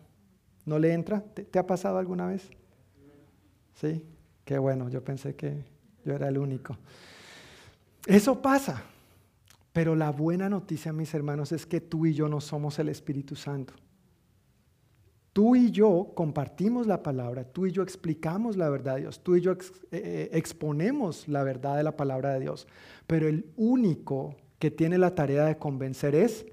[0.66, 1.22] no le entra.
[1.22, 2.50] ¿Te, ha pasado alguna vez?
[3.76, 4.04] Sí,
[4.44, 5.64] qué bueno, yo pensé que
[6.04, 6.78] yo era el único.
[8.06, 8.84] Eso pasa,
[9.72, 13.38] pero la buena noticia, mis hermanos, es que tú y yo no somos el Espíritu
[13.38, 13.74] Santo.
[15.36, 19.36] Tú y yo compartimos la palabra, tú y yo explicamos la verdad de Dios, tú
[19.36, 19.58] y yo eh,
[19.92, 22.70] eh, exponemos la verdad de la palabra de Dios,
[23.06, 26.46] pero el único que tiene la tarea de convencer es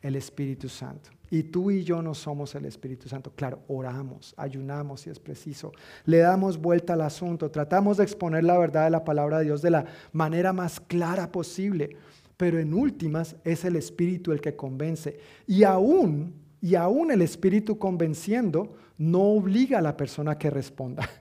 [0.00, 1.10] el Espíritu Santo.
[1.28, 3.32] Y tú y yo no somos el Espíritu Santo.
[3.34, 5.72] Claro, oramos, ayunamos si es preciso,
[6.04, 9.60] le damos vuelta al asunto, tratamos de exponer la verdad de la palabra de Dios
[9.60, 11.96] de la manera más clara posible,
[12.36, 15.18] pero en últimas es el Espíritu el que convence.
[15.48, 21.08] Y aún y aún el Espíritu convenciendo no obliga a la persona que responda.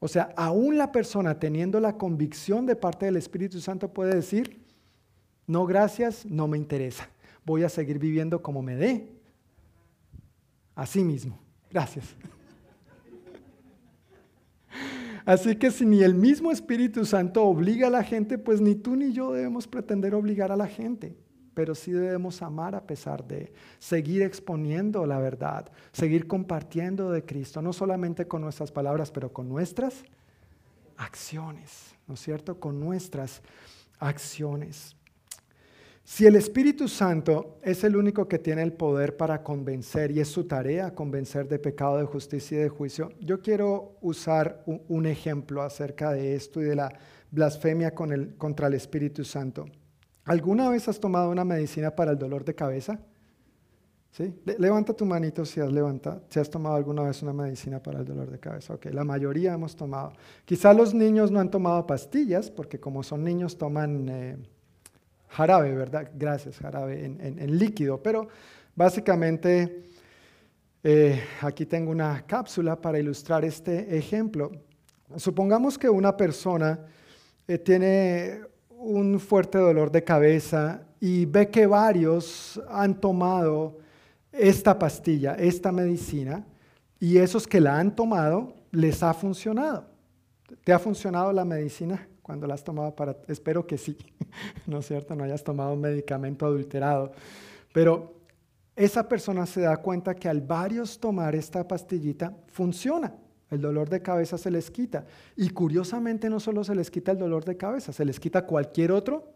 [0.00, 4.60] O sea, aún la persona teniendo la convicción de parte del Espíritu Santo puede decir,
[5.46, 7.08] no gracias, no me interesa.
[7.46, 9.08] Voy a seguir viviendo como me dé.
[10.74, 11.38] Así mismo.
[11.70, 12.04] Gracias.
[15.24, 18.96] Así que si ni el mismo Espíritu Santo obliga a la gente, pues ni tú
[18.96, 21.16] ni yo debemos pretender obligar a la gente
[21.54, 27.62] pero sí debemos amar a pesar de seguir exponiendo la verdad, seguir compartiendo de Cristo,
[27.62, 30.04] no solamente con nuestras palabras, pero con nuestras
[30.96, 32.58] acciones, ¿no es cierto?
[32.60, 33.42] Con nuestras
[33.98, 34.96] acciones.
[36.06, 40.28] Si el Espíritu Santo es el único que tiene el poder para convencer y es
[40.28, 45.62] su tarea convencer de pecado, de justicia y de juicio, yo quiero usar un ejemplo
[45.62, 46.92] acerca de esto y de la
[47.30, 49.64] blasfemia contra el Espíritu Santo.
[50.24, 52.98] ¿Alguna vez has tomado una medicina para el dolor de cabeza?
[54.10, 54.32] ¿Sí?
[54.58, 58.04] levanta tu manito si has, levantado, si has tomado alguna vez una medicina para el
[58.04, 58.74] dolor de cabeza.
[58.74, 60.12] Ok, la mayoría hemos tomado.
[60.44, 64.36] Quizá los niños no han tomado pastillas, porque como son niños toman eh,
[65.30, 66.12] jarabe, ¿verdad?
[66.14, 68.00] Gracias, jarabe en, líquido.
[68.00, 68.28] Pero
[68.76, 69.88] básicamente
[70.84, 74.52] eh, aquí tengo una cápsula para ilustrar este ejemplo.
[75.16, 76.78] Supongamos que una persona
[77.48, 78.42] eh, tiene
[78.84, 83.78] un fuerte dolor de cabeza y ve que varios han tomado
[84.30, 86.44] esta pastilla, esta medicina,
[87.00, 89.86] y esos que la han tomado les ha funcionado.
[90.64, 93.16] ¿Te ha funcionado la medicina cuando la has tomado para...
[93.26, 93.96] Espero que sí,
[94.66, 95.14] ¿no es cierto?
[95.14, 97.12] No hayas tomado un medicamento adulterado.
[97.72, 98.14] Pero
[98.76, 103.14] esa persona se da cuenta que al varios tomar esta pastillita funciona.
[103.54, 105.06] El dolor de cabeza se les quita.
[105.36, 108.92] Y curiosamente no solo se les quita el dolor de cabeza, se les quita cualquier
[108.92, 109.32] otro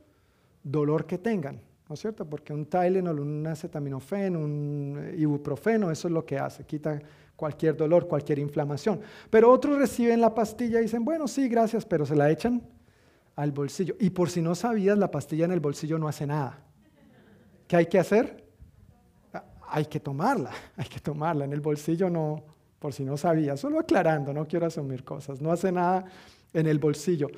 [0.62, 1.60] dolor que tengan.
[1.88, 2.28] ¿No es cierto?
[2.28, 7.00] Porque un Tylenol, un acetaminofén, un ibuprofeno, eso es lo que hace, quita
[7.34, 9.00] cualquier dolor, cualquier inflamación.
[9.30, 12.62] Pero otros reciben la pastilla y dicen, bueno, sí, gracias, pero se la echan
[13.36, 13.94] al bolsillo.
[14.00, 16.58] Y por si no sabías, la pastilla en el bolsillo no hace nada.
[17.66, 18.44] ¿Qué hay que hacer?
[19.32, 21.46] Ah, hay que tomarla, hay que tomarla.
[21.46, 22.42] En el bolsillo no,
[22.78, 26.04] por si no sabía, solo aclarando, no quiero asumir cosas, no hace nada
[26.52, 27.28] en el bolsillo.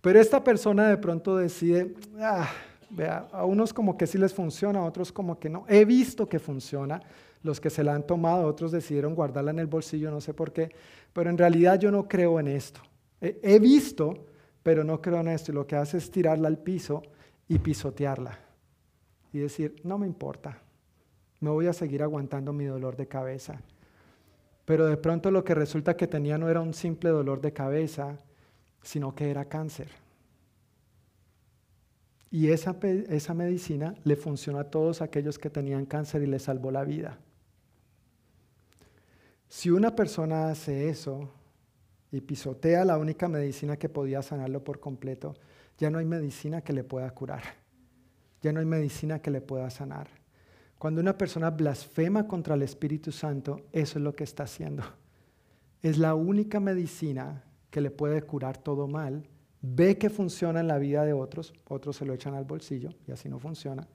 [0.00, 2.48] Pero esta persona de pronto decide, ah,
[2.90, 5.64] vea, a unos como que sí les funciona, a otros como que no.
[5.68, 7.00] He visto que funciona,
[7.42, 10.52] los que se la han tomado, otros decidieron guardarla en el bolsillo, no sé por
[10.52, 10.70] qué,
[11.12, 12.80] pero en realidad yo no creo en esto.
[13.20, 14.26] He visto,
[14.62, 17.02] pero no creo en esto, y lo que hace es tirarla al piso
[17.48, 18.38] y pisotearla
[19.32, 20.58] y decir, no me importa,
[21.40, 23.60] me voy a seguir aguantando mi dolor de cabeza
[24.70, 28.16] pero de pronto lo que resulta que tenía no era un simple dolor de cabeza,
[28.84, 29.88] sino que era cáncer.
[32.30, 32.76] Y esa,
[33.08, 37.18] esa medicina le funcionó a todos aquellos que tenían cáncer y le salvó la vida.
[39.48, 41.28] Si una persona hace eso
[42.12, 45.34] y pisotea la única medicina que podía sanarlo por completo,
[45.78, 47.42] ya no hay medicina que le pueda curar.
[48.40, 50.19] Ya no hay medicina que le pueda sanar.
[50.80, 54.82] Cuando una persona blasfema contra el Espíritu Santo, eso es lo que está haciendo.
[55.82, 59.28] Es la única medicina que le puede curar todo mal.
[59.60, 63.12] Ve que funciona en la vida de otros, otros se lo echan al bolsillo y
[63.12, 63.86] así no funciona.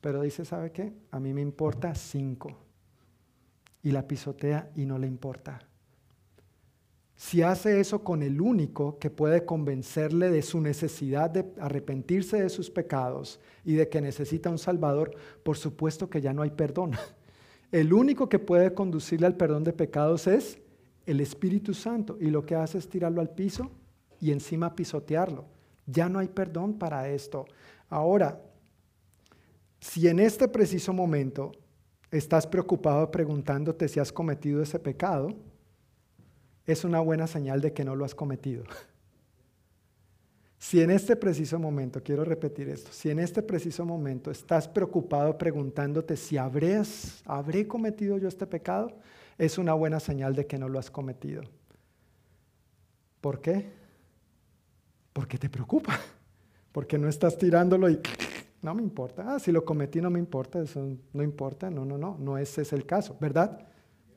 [0.00, 0.92] Pero dice, ¿sabe qué?
[1.10, 2.56] A mí me importa cinco.
[3.82, 5.67] Y la pisotea y no le importa.
[7.18, 12.48] Si hace eso con el único que puede convencerle de su necesidad de arrepentirse de
[12.48, 16.92] sus pecados y de que necesita un Salvador, por supuesto que ya no hay perdón.
[17.72, 20.58] El único que puede conducirle al perdón de pecados es
[21.06, 23.72] el Espíritu Santo y lo que hace es tirarlo al piso
[24.20, 25.44] y encima pisotearlo.
[25.86, 27.46] Ya no hay perdón para esto.
[27.90, 28.40] Ahora,
[29.80, 31.52] si en este preciso momento
[32.10, 35.34] estás preocupado preguntándote si has cometido ese pecado,
[36.68, 38.62] es una buena señal de que no lo has cometido.
[40.58, 45.38] Si en este preciso momento, quiero repetir esto, si en este preciso momento estás preocupado
[45.38, 48.92] preguntándote si habré cometido yo este pecado,
[49.38, 51.42] es una buena señal de que no lo has cometido.
[53.22, 53.72] ¿Por qué?
[55.14, 55.98] Porque te preocupa,
[56.72, 57.98] porque no estás tirándolo y
[58.60, 59.24] no me importa.
[59.34, 61.70] Ah, si lo cometí no me importa, eso no importa.
[61.70, 63.67] No, no, no, no ese es el caso, ¿verdad?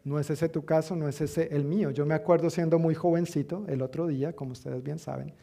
[0.04, 1.92] No es ese tu caso, no es ese el mío.
[1.92, 5.34] Yo me acuerdo siendo muy jovencito el otro día, como ustedes bien saben,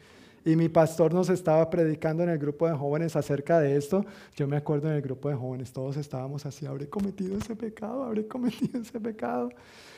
[0.45, 4.05] y mi pastor nos estaba predicando en el grupo de jóvenes acerca de esto.
[4.35, 8.03] Yo me acuerdo en el grupo de jóvenes, todos estábamos así, habré cometido ese pecado,
[8.03, 9.49] habré cometido ese pecado.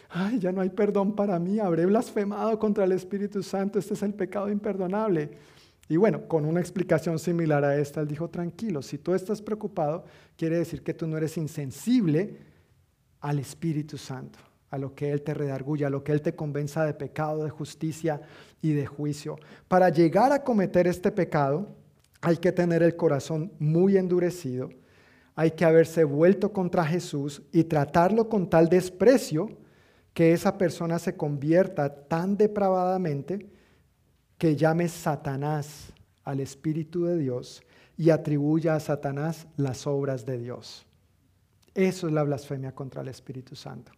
[0.10, 4.04] Ay, ya no hay perdón para mí, habré blasfemado contra el Espíritu Santo, este es
[4.04, 5.30] el pecado imperdonable.
[5.88, 10.06] Y bueno, con una explicación similar a esta, él dijo, tranquilo, si tú estás preocupado,
[10.38, 12.38] quiere decir que tú no eres insensible
[13.20, 16.86] al Espíritu Santo a lo que Él te redarguya, a lo que Él te convenza
[16.86, 18.22] de pecado, de justicia
[18.62, 19.38] y de juicio.
[19.68, 21.76] Para llegar a cometer este pecado,
[22.22, 24.70] hay que tener el corazón muy endurecido,
[25.36, 29.50] hay que haberse vuelto contra Jesús y tratarlo con tal desprecio
[30.14, 33.50] que esa persona se convierta tan depravadamente
[34.38, 35.94] que llame Satanás
[36.24, 37.62] al Espíritu de Dios
[37.98, 40.86] y atribuya a Satanás las obras de Dios.
[41.74, 43.92] Eso es la blasfemia contra el Espíritu Santo.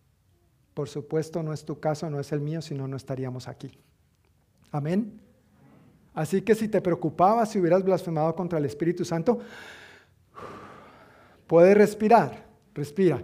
[0.73, 3.71] Por supuesto, no es tu caso, no es el mío, si no, no estaríamos aquí.
[4.71, 5.19] Amén.
[6.13, 9.39] Así que si te preocupaba si hubieras blasfemado contra el Espíritu Santo,
[11.47, 13.21] puedes respirar, respira.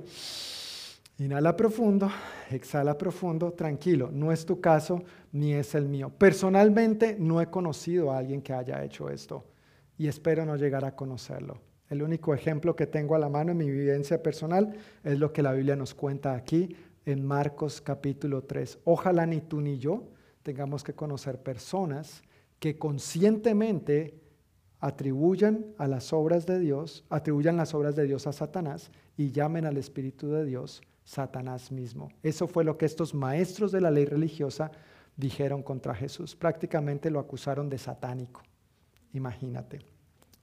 [1.20, 2.10] Inhala profundo,
[2.50, 4.10] exhala profundo, tranquilo.
[4.12, 6.10] No es tu caso ni es el mío.
[6.18, 9.43] Personalmente no he conocido a alguien que haya hecho esto
[9.97, 11.58] y espero no llegar a conocerlo.
[11.89, 15.43] El único ejemplo que tengo a la mano en mi vivencia personal es lo que
[15.43, 16.76] la Biblia nos cuenta aquí
[17.12, 18.80] en Marcos capítulo 3.
[18.84, 20.03] Ojalá ni tú ni yo
[20.43, 22.22] tengamos que conocer personas
[22.60, 24.20] que conscientemente
[24.80, 29.66] atribuyan a las obras de Dios, atribuyan las obras de Dios a Satanás y llamen
[29.66, 32.10] al Espíritu de Dios Satanás mismo.
[32.22, 34.72] Eso fue lo que estos maestros de la ley religiosa
[35.18, 36.36] dijeron contra Jesús.
[36.36, 38.43] Prácticamente lo acusaron de satánico.
[39.14, 39.80] Imagínate.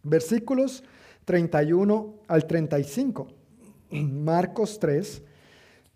[0.02, 0.82] Versículos
[1.24, 3.28] 31 al 35.
[3.90, 5.22] Marcos 3,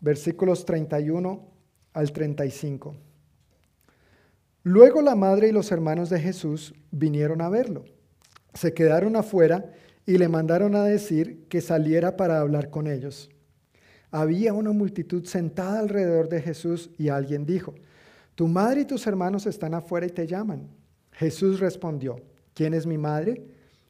[0.00, 1.46] versículos 31
[1.92, 2.96] al 35.
[4.62, 7.84] Luego la madre y los hermanos de Jesús vinieron a verlo.
[8.54, 9.72] Se quedaron afuera
[10.04, 13.30] y le mandaron a decir que saliera para hablar con ellos.
[14.10, 17.74] Había una multitud sentada alrededor de Jesús y alguien dijo,
[18.34, 20.68] Tu madre y tus hermanos están afuera y te llaman.
[21.12, 22.16] Jesús respondió,
[22.54, 23.46] ¿quién es mi madre?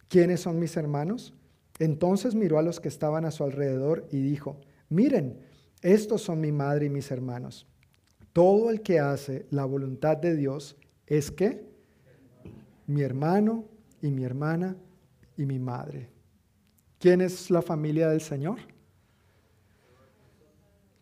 [0.08, 1.32] ¿Quiénes son mis hermanos?
[1.78, 5.38] Entonces miró a los que estaban a su alrededor y dijo, Miren,
[5.82, 7.66] estos son mi madre y mis hermanos.
[8.32, 10.76] Todo el que hace la voluntad de Dios
[11.06, 11.64] es que
[12.86, 13.64] mi hermano
[14.02, 14.76] y mi hermana
[15.36, 16.08] y mi madre.
[16.98, 18.58] ¿Quién es la familia del Señor?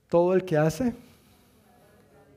[0.09, 0.95] Todo el que hace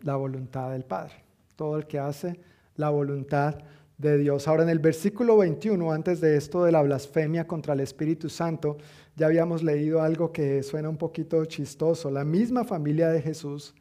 [0.01, 1.13] la voluntad del Padre.
[1.55, 2.39] Todo el que hace
[2.75, 3.55] la voluntad
[3.97, 4.47] de Dios.
[4.47, 8.77] Ahora en el versículo 21, antes de esto de la blasfemia contra el Espíritu Santo,
[9.21, 12.09] ya habíamos leído algo que suena un poquito chistoso.
[12.09, 13.75] La misma familia de Jesús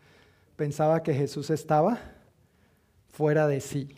[0.55, 1.99] pensaba que Jesús estaba
[3.09, 3.89] fuera de sí.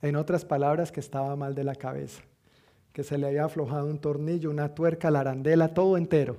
[0.00, 2.22] En otras palabras, que estaba mal de la cabeza,
[2.92, 6.36] que se le había aflojado un tornillo, una tuerca, la arandela, todo entero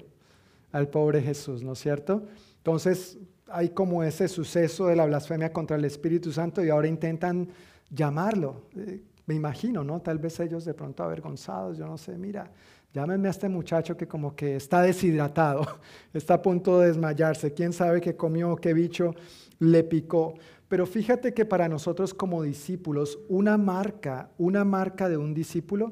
[0.72, 2.24] al pobre Jesús, ¿no es cierto?
[2.60, 3.18] Entonces
[3.50, 7.50] hay como ese suceso de la blasfemia contra el Espíritu Santo y ahora intentan
[7.90, 8.68] llamarlo.
[8.78, 10.02] Eh, me imagino, ¿no?
[10.02, 12.50] Tal vez ellos de pronto avergonzados, yo no sé, mira,
[12.94, 15.66] llámenme a este muchacho que como que está deshidratado,
[16.14, 19.16] está a punto de desmayarse, quién sabe qué comió, qué bicho
[19.60, 20.36] le picó.
[20.68, 25.90] Pero fíjate que para nosotros como discípulos, una marca, una marca de un discípulo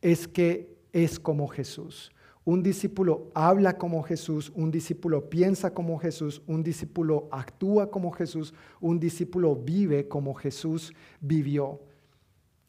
[0.00, 2.12] es que es como Jesús.
[2.44, 8.52] Un discípulo habla como Jesús, un discípulo piensa como Jesús, un discípulo actúa como Jesús,
[8.80, 11.80] un discípulo vive como Jesús vivió.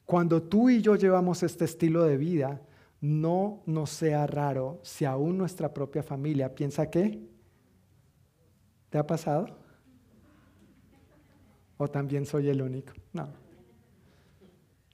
[0.06, 2.62] Cuando tú y yo llevamos este estilo de vida,
[3.04, 7.20] no nos sea raro si aún nuestra propia familia piensa que,
[8.90, 9.48] ¿te ha pasado?
[11.76, 12.94] ¿O también soy el único?
[13.12, 13.28] No.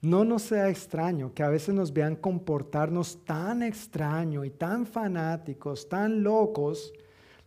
[0.02, 5.88] No nos sea extraño que a veces nos vean comportarnos tan extraño y tan fanáticos,
[5.88, 6.92] tan locos,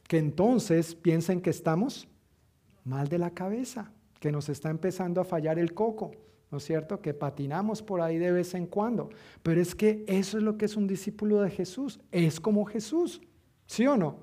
[0.07, 2.07] que entonces piensen que estamos
[2.86, 3.91] mal de la cabeza,
[4.22, 6.11] que nos está empezando a fallar el coco,
[6.54, 7.01] ¿no es cierto?
[7.01, 9.10] Que patinamos por ahí de vez en cuando.
[9.41, 13.22] Pero es que eso es lo que es un discípulo de Jesús, es como Jesús,
[13.66, 14.18] ¿sí o no?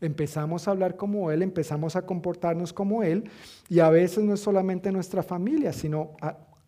[0.00, 3.28] Empezamos a hablar como Él, empezamos a comportarnos como Él,
[3.68, 6.12] y a veces no es solamente nuestra familia, sino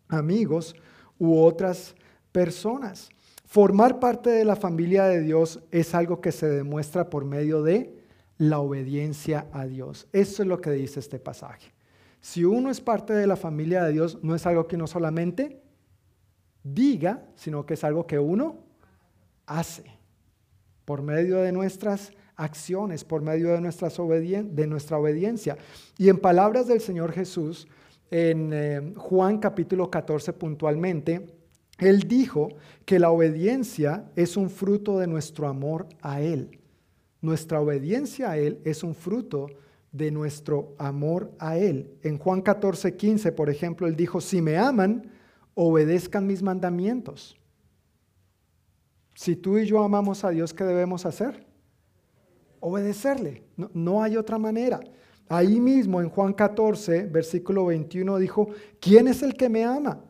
[0.09, 0.75] amigos
[1.17, 1.95] u otras
[2.33, 3.09] personas.
[3.45, 7.97] Formar parte de la familia de Dios es algo que se demuestra por medio de
[8.37, 10.09] la obediencia a Dios.
[10.11, 11.76] Eso es lo que dice este pasaje.
[12.27, 15.61] Si uno es parte de la familia de Dios, no es algo que uno solamente
[16.61, 18.65] diga, sino que es algo que uno
[19.45, 19.85] hace
[20.83, 23.61] por medio de nuestras acciones, por medio de,
[24.43, 25.57] de nuestra obediencia.
[25.97, 27.65] Y en palabras del Señor Jesús,
[28.11, 31.33] en eh, Juan capítulo 14 puntualmente,
[31.77, 32.49] Él dijo
[32.83, 36.59] que la obediencia es un fruto de nuestro amor a Él.
[37.21, 39.47] Nuestra obediencia a Él es un fruto
[39.91, 41.97] de nuestro amor a Él.
[42.03, 45.11] En Juan 14, 15, por ejemplo, Él dijo, si me aman,
[45.53, 47.37] obedezcan mis mandamientos.
[49.15, 51.45] Si tú y yo amamos a Dios, ¿qué debemos hacer?
[52.59, 53.43] Obedecerle.
[53.55, 54.79] No, no, hay otra manera.
[55.29, 60.01] Ahí mismo en Juan 14, versículo 21 dijo, ¿quién es el que me ama?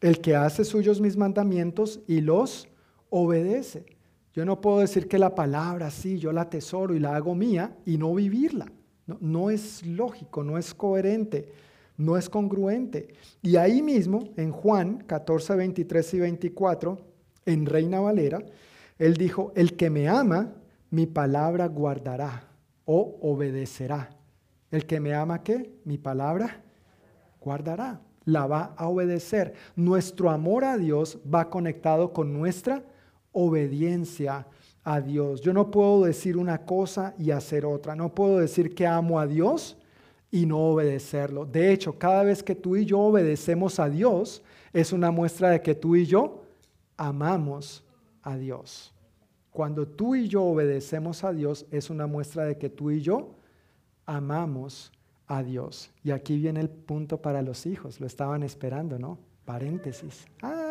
[0.00, 2.68] El que hace suyos mis mandamientos y los
[3.10, 3.84] obedece.
[4.32, 7.76] Yo no puedo decir que la palabra sí, yo la atesoro y la hago mía
[7.86, 8.66] y no vivirla.
[9.06, 11.52] No, es lógico, no es coherente,
[11.96, 13.14] no es congruente.
[13.42, 16.98] Y ahí mismo, en Juan 14, 23 y 24,
[17.46, 18.42] en Reina Valera,
[18.98, 20.52] él dijo, el que me ama,
[20.90, 22.48] mi palabra guardará
[22.84, 24.10] o obedecerá.
[24.70, 25.70] El que me ama, ¿qué?
[25.84, 26.62] Mi palabra
[27.40, 29.54] guardará, la va a obedecer.
[29.76, 32.82] Nuestro amor a Dios va conectado con nuestra
[33.32, 34.46] obediencia
[34.84, 35.40] a Dios.
[35.40, 37.96] Yo no puedo decir una cosa y hacer otra.
[37.96, 39.76] No puedo decir que amo a Dios
[40.30, 41.46] y no obedecerlo.
[41.46, 45.62] De hecho, cada vez que tú y yo obedecemos a Dios, es una muestra de
[45.62, 46.42] que tú y yo
[46.96, 47.84] amamos
[48.22, 48.92] a Dios.
[49.50, 53.36] Cuando tú y yo obedecemos a Dios, es una muestra de que tú y yo
[54.04, 54.92] amamos
[55.26, 55.90] a Dios.
[56.02, 58.00] Y aquí viene el punto para los hijos.
[58.00, 59.18] Lo estaban esperando, ¿no?
[59.44, 60.26] Paréntesis.
[60.42, 60.63] Ah,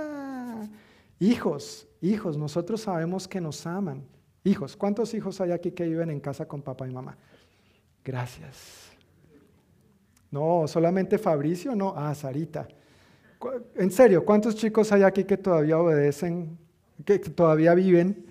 [1.28, 4.04] hijos, hijos, nosotros sabemos que nos aman.
[4.44, 7.18] Hijos, ¿cuántos hijos hay aquí que viven en casa con papá y mamá?
[8.04, 8.92] Gracias.
[10.30, 11.94] No, solamente Fabricio, no.
[11.96, 12.68] Ah, Sarita.
[13.76, 16.58] En serio, ¿cuántos chicos hay aquí que todavía obedecen,
[17.06, 18.26] que todavía viven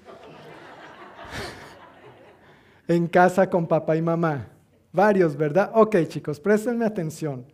[2.89, 4.49] en casa con papá y mamá?
[4.93, 5.71] Varios, ¿verdad?
[5.75, 7.47] Ok, chicos, préstenme atención.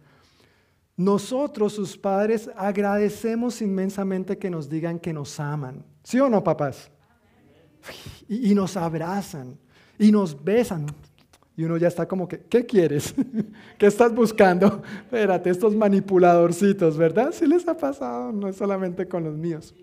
[0.98, 5.84] Nosotros, sus padres, agradecemos inmensamente que nos digan que nos aman.
[6.02, 6.90] ¿Sí o no, papás?
[8.28, 9.56] Y, nos abrazan
[9.96, 10.86] y nos besan.
[11.56, 13.14] Y uno ya está como que, ¿qué quieres?
[13.78, 14.82] ¿Qué estás buscando?
[15.04, 17.30] Espérate, estos manipuladorcitos, ¿verdad?
[17.32, 19.76] Sí les ha pasado, no es solamente con los míos.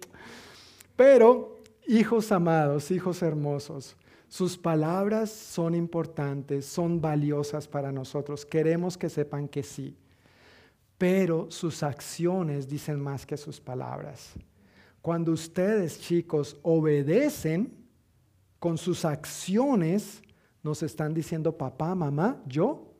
[0.97, 3.95] Pero, hijos amados, hijos hermosos,
[4.27, 8.45] sus palabras son importantes, son valiosas para nosotros.
[8.45, 9.95] Queremos que sepan que sí.
[10.97, 14.33] Pero sus acciones dicen más que sus palabras.
[15.01, 17.73] Cuando ustedes, chicos, obedecen
[18.59, 20.23] con sus acciones,
[20.63, 22.91] nos están diciendo, papá, mamá, yo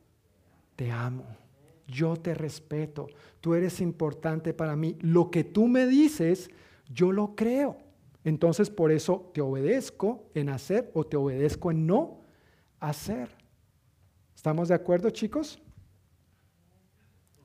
[0.76, 1.26] te amo,
[1.88, 3.08] yo te respeto,
[3.42, 4.98] tú eres importante para mí.
[5.00, 6.52] Lo que tú me dices,
[6.94, 7.78] yo lo creo.
[8.24, 12.22] Entonces por eso te obedezco en hacer o te obedezco en no
[12.80, 13.30] hacer.
[14.36, 15.60] ¿Estamos de acuerdo, chicos?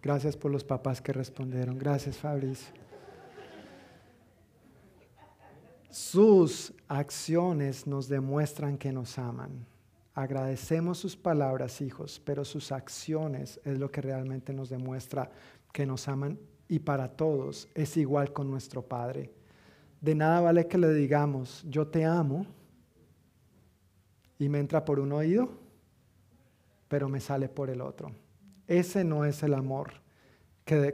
[0.02, 1.78] Gracias por los papás que respondieron.
[1.78, 2.72] Gracias, Fabricio.
[5.90, 9.66] Sus acciones nos demuestran que nos aman.
[10.14, 15.30] Agradecemos sus palabras, hijos, pero sus acciones es lo que realmente nos demuestra
[15.72, 16.38] que nos aman
[16.68, 19.32] y para todos es igual con nuestro Padre.
[20.00, 22.46] De nada vale que le digamos, yo te amo,
[24.40, 25.50] y me entra por un oído,
[26.88, 28.10] pero me sale por el otro.
[28.70, 29.90] Ese no es el amor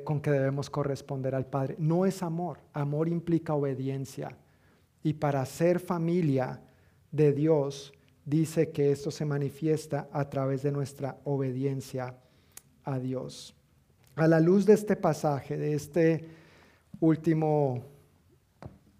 [0.03, 1.77] con que debemos corresponder al Padre.
[1.79, 2.59] No es amor.
[2.73, 4.35] Amor implica obediencia.
[5.03, 6.63] Y para ser familia
[7.13, 7.93] de Dios,
[8.25, 12.17] dice que esto se manifiesta a través de nuestra obediencia
[12.83, 13.55] a Dios.
[14.15, 16.27] A la luz de este pasaje, de este
[17.01, 17.85] último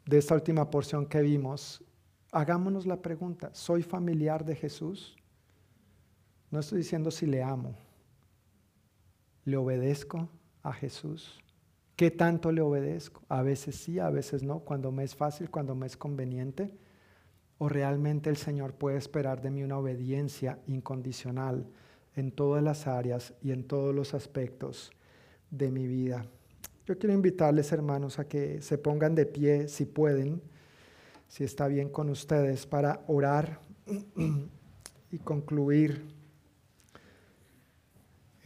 [0.05, 1.83] de esta última porción que vimos,
[2.31, 5.17] hagámonos la pregunta, ¿soy familiar de Jesús?
[6.51, 7.75] No estoy diciendo si le amo.
[9.47, 10.29] ¿Le obedezco
[10.65, 11.41] a Jesús?
[11.95, 13.23] ¿Qué tanto le obedezco?
[13.29, 16.75] A veces sí, a veces no, cuando me es fácil, cuando me es conveniente.
[17.59, 21.65] ¿O realmente el Señor puede esperar de mí una obediencia incondicional
[22.17, 24.91] en todas las áreas y en todos los aspectos
[25.53, 26.27] de mi vida?
[26.85, 30.43] Yo quiero invitarles, hermanos, a que se pongan de pie si pueden,
[31.29, 33.61] si está bien con ustedes, para orar
[35.13, 36.16] y concluir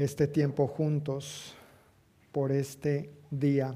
[0.02, 1.54] este tiempo juntos
[2.32, 3.74] por este día.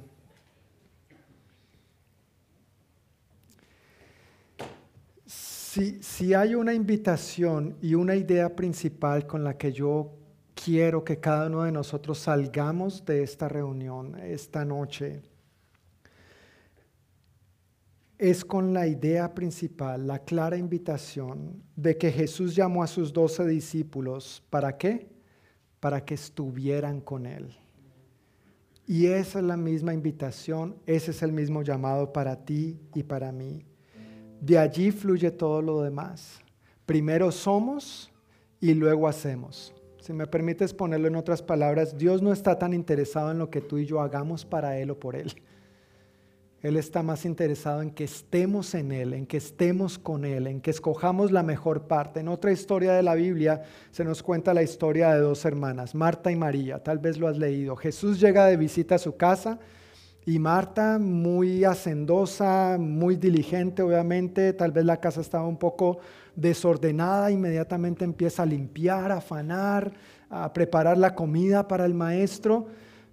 [5.27, 10.13] Si, si, hay una invitación y una idea principal con la que yo
[10.55, 15.23] quiero que cada uno de nosotros salgamos de esta reunión esta noche,
[18.19, 23.45] es con la idea principal, la clara invitación de que Jesús llamó a sus doce
[23.45, 25.14] discípulos, ¿para qué?
[25.85, 27.55] Para que estuvieran con Él.
[28.87, 33.33] Y esa es la misma invitación, ese es el mismo llamado para ti y para
[33.33, 33.67] mí.
[34.41, 36.41] De allí fluye todo lo demás.
[36.87, 38.11] Primero somos
[38.63, 39.75] y luego hacemos.
[40.01, 43.61] Si me permites ponerlo en otras palabras, Dios no está tan interesado en lo que
[43.61, 45.35] tú y yo hagamos para Él o por Él.
[46.65, 50.63] Él está más interesado en que estemos en Él, en que estemos con Él, en
[50.63, 52.21] que escojamos la mejor parte.
[52.21, 56.33] En otra historia de la Biblia se nos cuenta la historia de dos hermanas, Marta
[56.33, 56.83] y María.
[56.83, 57.77] Tal vez lo has leído.
[57.77, 59.59] Jesús llega de visita a su casa
[60.25, 65.99] y Marta, muy hacendosa, muy diligente, obviamente, tal vez la casa estaba un poco
[66.35, 69.93] desordenada, inmediatamente empieza a limpiar, a afanar,
[70.31, 72.69] a preparar la comida para el maestro.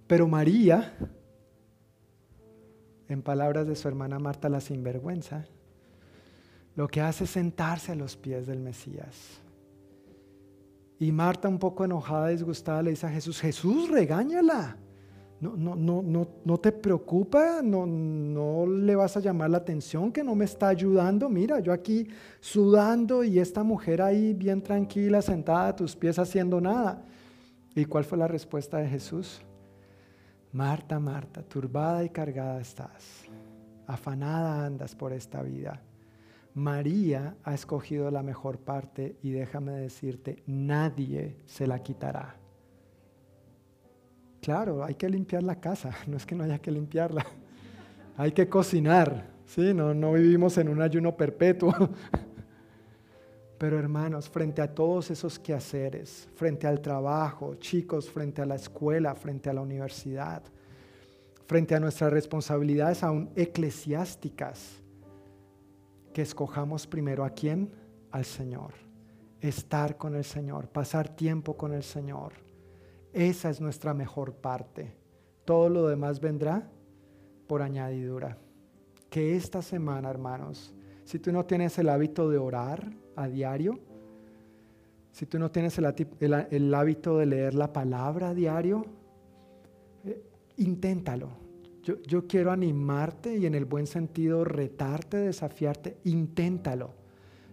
[0.06, 0.94] Pero María
[3.08, 5.44] en palabras de su hermana Marta la sinvergüenza,
[6.74, 9.40] lo que hace es sentarse a los pies del Mesías.
[10.98, 14.76] Y Marta, un poco enojada, disgustada, le dice a Jesús, Jesús, regáñala.
[15.40, 20.12] No, no, no, no, no te preocupa, no, no le vas a llamar la atención
[20.12, 21.28] que no me está ayudando.
[21.28, 22.06] Mira, yo aquí
[22.38, 27.04] sudando y esta mujer ahí bien tranquila, sentada a tus pies haciendo nada.
[27.74, 29.42] ¿Y cuál fue la respuesta de Jesús?
[30.52, 33.24] Marta, Marta, turbada y cargada estás,
[33.86, 35.80] afanada andas por esta vida.
[36.54, 42.36] María ha escogido la mejor parte y déjame decirte, nadie se la quitará.
[44.42, 47.24] Claro, hay que limpiar la casa, no es que no haya que limpiarla,
[48.18, 49.72] hay que cocinar, ¿sí?
[49.72, 51.72] no, no vivimos en un ayuno perpetuo.
[53.62, 59.14] Pero hermanos, frente a todos esos quehaceres, frente al trabajo, chicos, frente a la escuela,
[59.14, 60.42] frente a la universidad,
[61.46, 64.82] frente a nuestras responsabilidades aún eclesiásticas,
[66.12, 67.70] que escojamos primero a quién?
[68.10, 68.72] Al Señor.
[69.40, 72.32] Estar con el Señor, pasar tiempo con el Señor.
[73.12, 74.92] Esa es nuestra mejor parte.
[75.44, 76.68] Todo lo demás vendrá
[77.46, 78.36] por añadidura.
[79.08, 83.78] Que esta semana, hermanos, si tú no tienes el hábito de orar, a diario,
[85.12, 88.86] si tú no tienes el, hábito de leer la palabra a diario,
[90.04, 90.22] eh,
[90.56, 91.42] inténtalo.
[91.82, 96.90] Yo, quiero animarte y en el buen sentido retarte, desafiarte, inténtalo.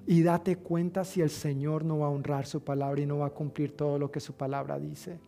[0.06, 3.28] Y date cuenta si el Señor no va a honrar su palabra y no va
[3.28, 5.20] a cumplir todo lo que su palabra dice.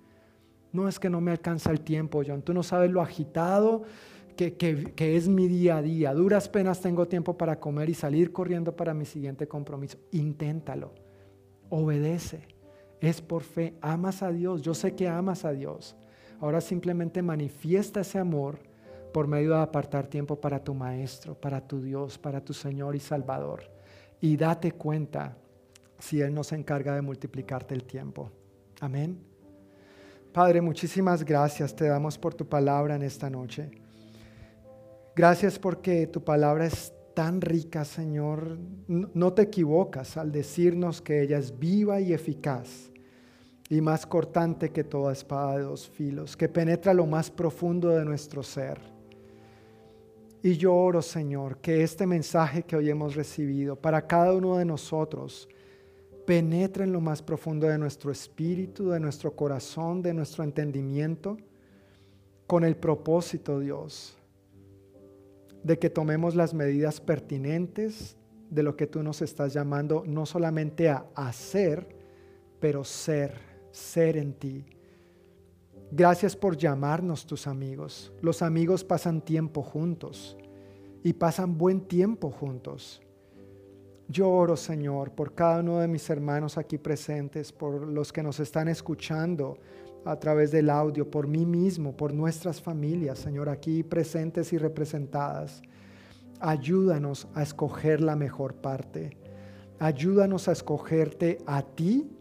[0.71, 2.43] No es que no me alcanza el tiempo, John.
[2.43, 3.83] Tú no sabes lo agitado
[4.33, 6.13] que, es mi día a día.
[6.13, 9.97] Duras penas tengo tiempo para comer y salir corriendo para mi siguiente compromiso.
[10.11, 10.93] Inténtalo.
[11.69, 12.47] Obedece.
[12.99, 13.75] Es por fe.
[13.81, 14.61] Amas a Dios.
[14.61, 15.95] Yo sé que amas a Dios.
[16.39, 18.59] Ahora simplemente manifiesta ese amor
[19.13, 22.99] por medio de apartar tiempo para tu Maestro, para tu Dios, para tu Señor y
[22.99, 23.63] Salvador.
[24.19, 25.37] Y date cuenta
[25.99, 28.31] si Él no se encarga de multiplicarte el tiempo.
[28.79, 29.19] Amén.
[30.33, 33.69] Padre, muchísimas gracias te damos por tu palabra en esta noche.
[35.13, 38.57] Gracias porque tu palabra es tan rica, Señor.
[38.87, 42.89] No te equivocas al decirnos que ella es viva y eficaz
[43.69, 48.05] y más cortante que toda espada de dos filos, que penetra lo más profundo de
[48.05, 48.79] nuestro ser.
[50.43, 54.65] Y yo oro, Señor, que este mensaje que hoy hemos recibido para cada uno de
[54.65, 55.47] nosotros
[56.25, 61.37] penetre en lo más profundo de nuestro espíritu, de nuestro corazón, de nuestro entendimiento,
[62.47, 64.17] con el propósito, Dios,
[65.63, 68.17] de que tomemos las medidas pertinentes
[68.49, 71.87] de lo que tú nos estás llamando, no solamente a hacer,
[72.59, 73.33] pero ser,
[73.71, 74.65] ser en ti.
[75.91, 78.13] Gracias por llamarnos tus amigos.
[78.21, 80.37] Los amigos pasan tiempo juntos
[81.03, 83.01] y pasan buen tiempo juntos.
[84.07, 88.39] Yo oro, Señor, por cada uno de mis hermanos aquí presentes, por los que nos
[88.41, 89.57] están escuchando
[90.05, 95.61] a través del audio, por mí mismo, por nuestras familias, Señor, aquí presentes y representadas.
[96.39, 99.17] Ayúdanos a escoger la mejor parte.
[99.79, 102.11] Ayúdanos a escogerte a ti,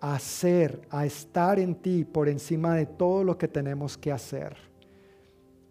[0.00, 4.56] a ser, a estar en ti por encima de todo lo que tenemos que hacer.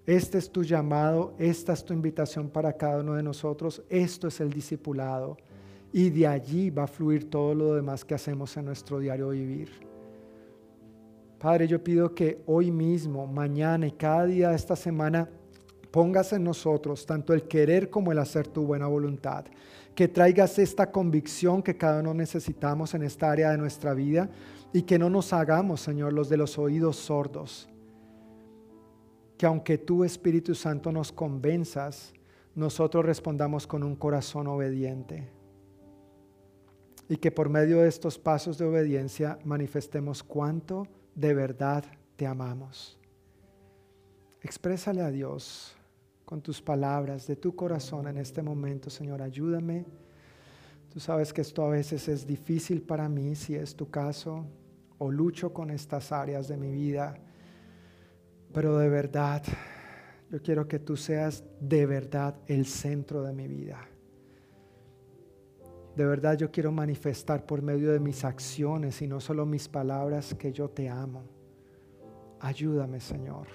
[0.06, 4.42] Este es tu llamado, esta es tu invitación para cada uno de nosotros, esto es
[4.42, 5.38] el discipulado
[5.94, 9.93] y de allí va a fluir todo lo demás que hacemos en nuestro diario vivir.
[11.44, 15.30] Padre, yo pido que hoy mismo, mañana y cada día de esta semana
[15.92, 19.44] pongas en nosotros tanto el querer como el hacer tu buena voluntad.
[19.94, 24.30] Que traigas esta convicción que cada uno necesitamos en esta área de nuestra vida
[24.72, 27.68] y que no nos hagamos, Señor, los de los oídos sordos.
[29.38, 32.14] Que aunque tú, Espíritu Santo, nos convenzas,
[32.56, 35.28] nosotros respondamos con un corazón obediente.
[37.10, 41.84] Y que por medio de estos pasos de obediencia manifestemos cuánto de verdad
[42.16, 42.98] te amamos.
[44.42, 45.76] Exprésale a Dios
[46.26, 49.86] con tus palabras de tu corazón en este momento, Señor, ayúdame.
[50.92, 54.46] Tú sabes que esto a veces es difícil para mí, si es tu caso,
[54.98, 57.16] o lucho con estas áreas de mi vida,
[58.54, 59.44] pero de verdad,
[60.30, 63.80] yo quiero que tú seas de verdad el centro de mi vida.
[65.96, 70.34] De verdad yo quiero manifestar por medio de mis acciones y no solo mis palabras
[70.34, 71.24] que yo te amo.
[72.40, 73.48] Ayúdame, Señor.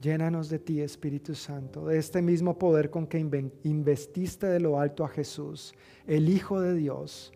[0.00, 5.04] Llénanos de ti, Espíritu Santo, de este mismo poder con que investiste de lo alto
[5.04, 5.74] a Jesús,
[6.06, 7.32] el Hijo de Dios.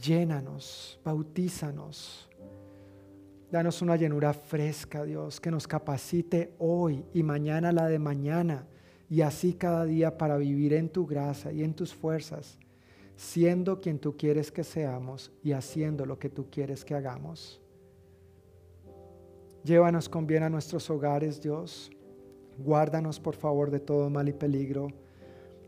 [0.00, 2.30] Llénanos, bautízanos.
[3.50, 8.66] Danos una llenura fresca, Dios, que nos capacite hoy y mañana la de mañana
[9.08, 12.58] y así cada día para vivir en tu gracia y en tus fuerzas,
[13.16, 17.60] siendo quien tú quieres que seamos y haciendo lo que tú quieres que hagamos.
[19.64, 21.90] Llévanos con bien a nuestros hogares, Dios.
[22.58, 24.88] Guárdanos, por favor, de todo mal y peligro.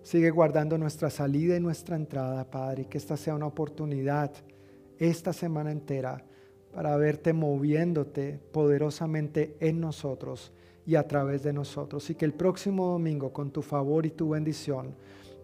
[0.02, 4.32] Sigue guardando nuestra salida y nuestra entrada, Padre, y que esta sea una oportunidad
[4.98, 6.24] esta semana entera
[6.72, 10.52] para verte moviéndote poderosamente en nosotros
[10.88, 12.08] y a través de nosotros.
[12.08, 14.94] Y que el próximo domingo, con tu favor y tu bendición,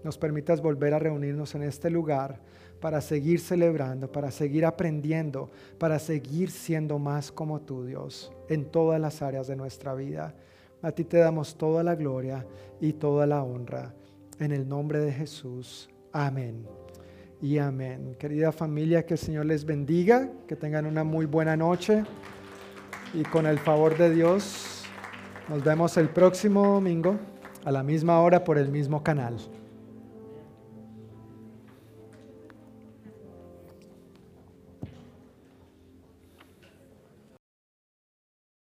[0.03, 2.41] nos permitas volver a reunirnos en este lugar
[2.81, 8.99] para seguir celebrando, para seguir aprendiendo, para seguir siendo más como tú, Dios, en todas
[8.99, 10.35] las áreas de nuestra vida.
[10.81, 12.47] A ti te damos toda la gloria
[12.81, 13.95] y toda la honra.
[14.41, 15.91] En el nombre de Jesús.
[16.11, 16.67] Amén.
[17.43, 18.17] Y amén.
[18.19, 22.03] Querida familia, que el Señor les bendiga, que tengan una muy buena noche.
[23.13, 24.74] Y con el favor de Dios,
[25.49, 27.17] nos vemos el próximo domingo
[27.65, 29.37] a la misma hora por el mismo canal.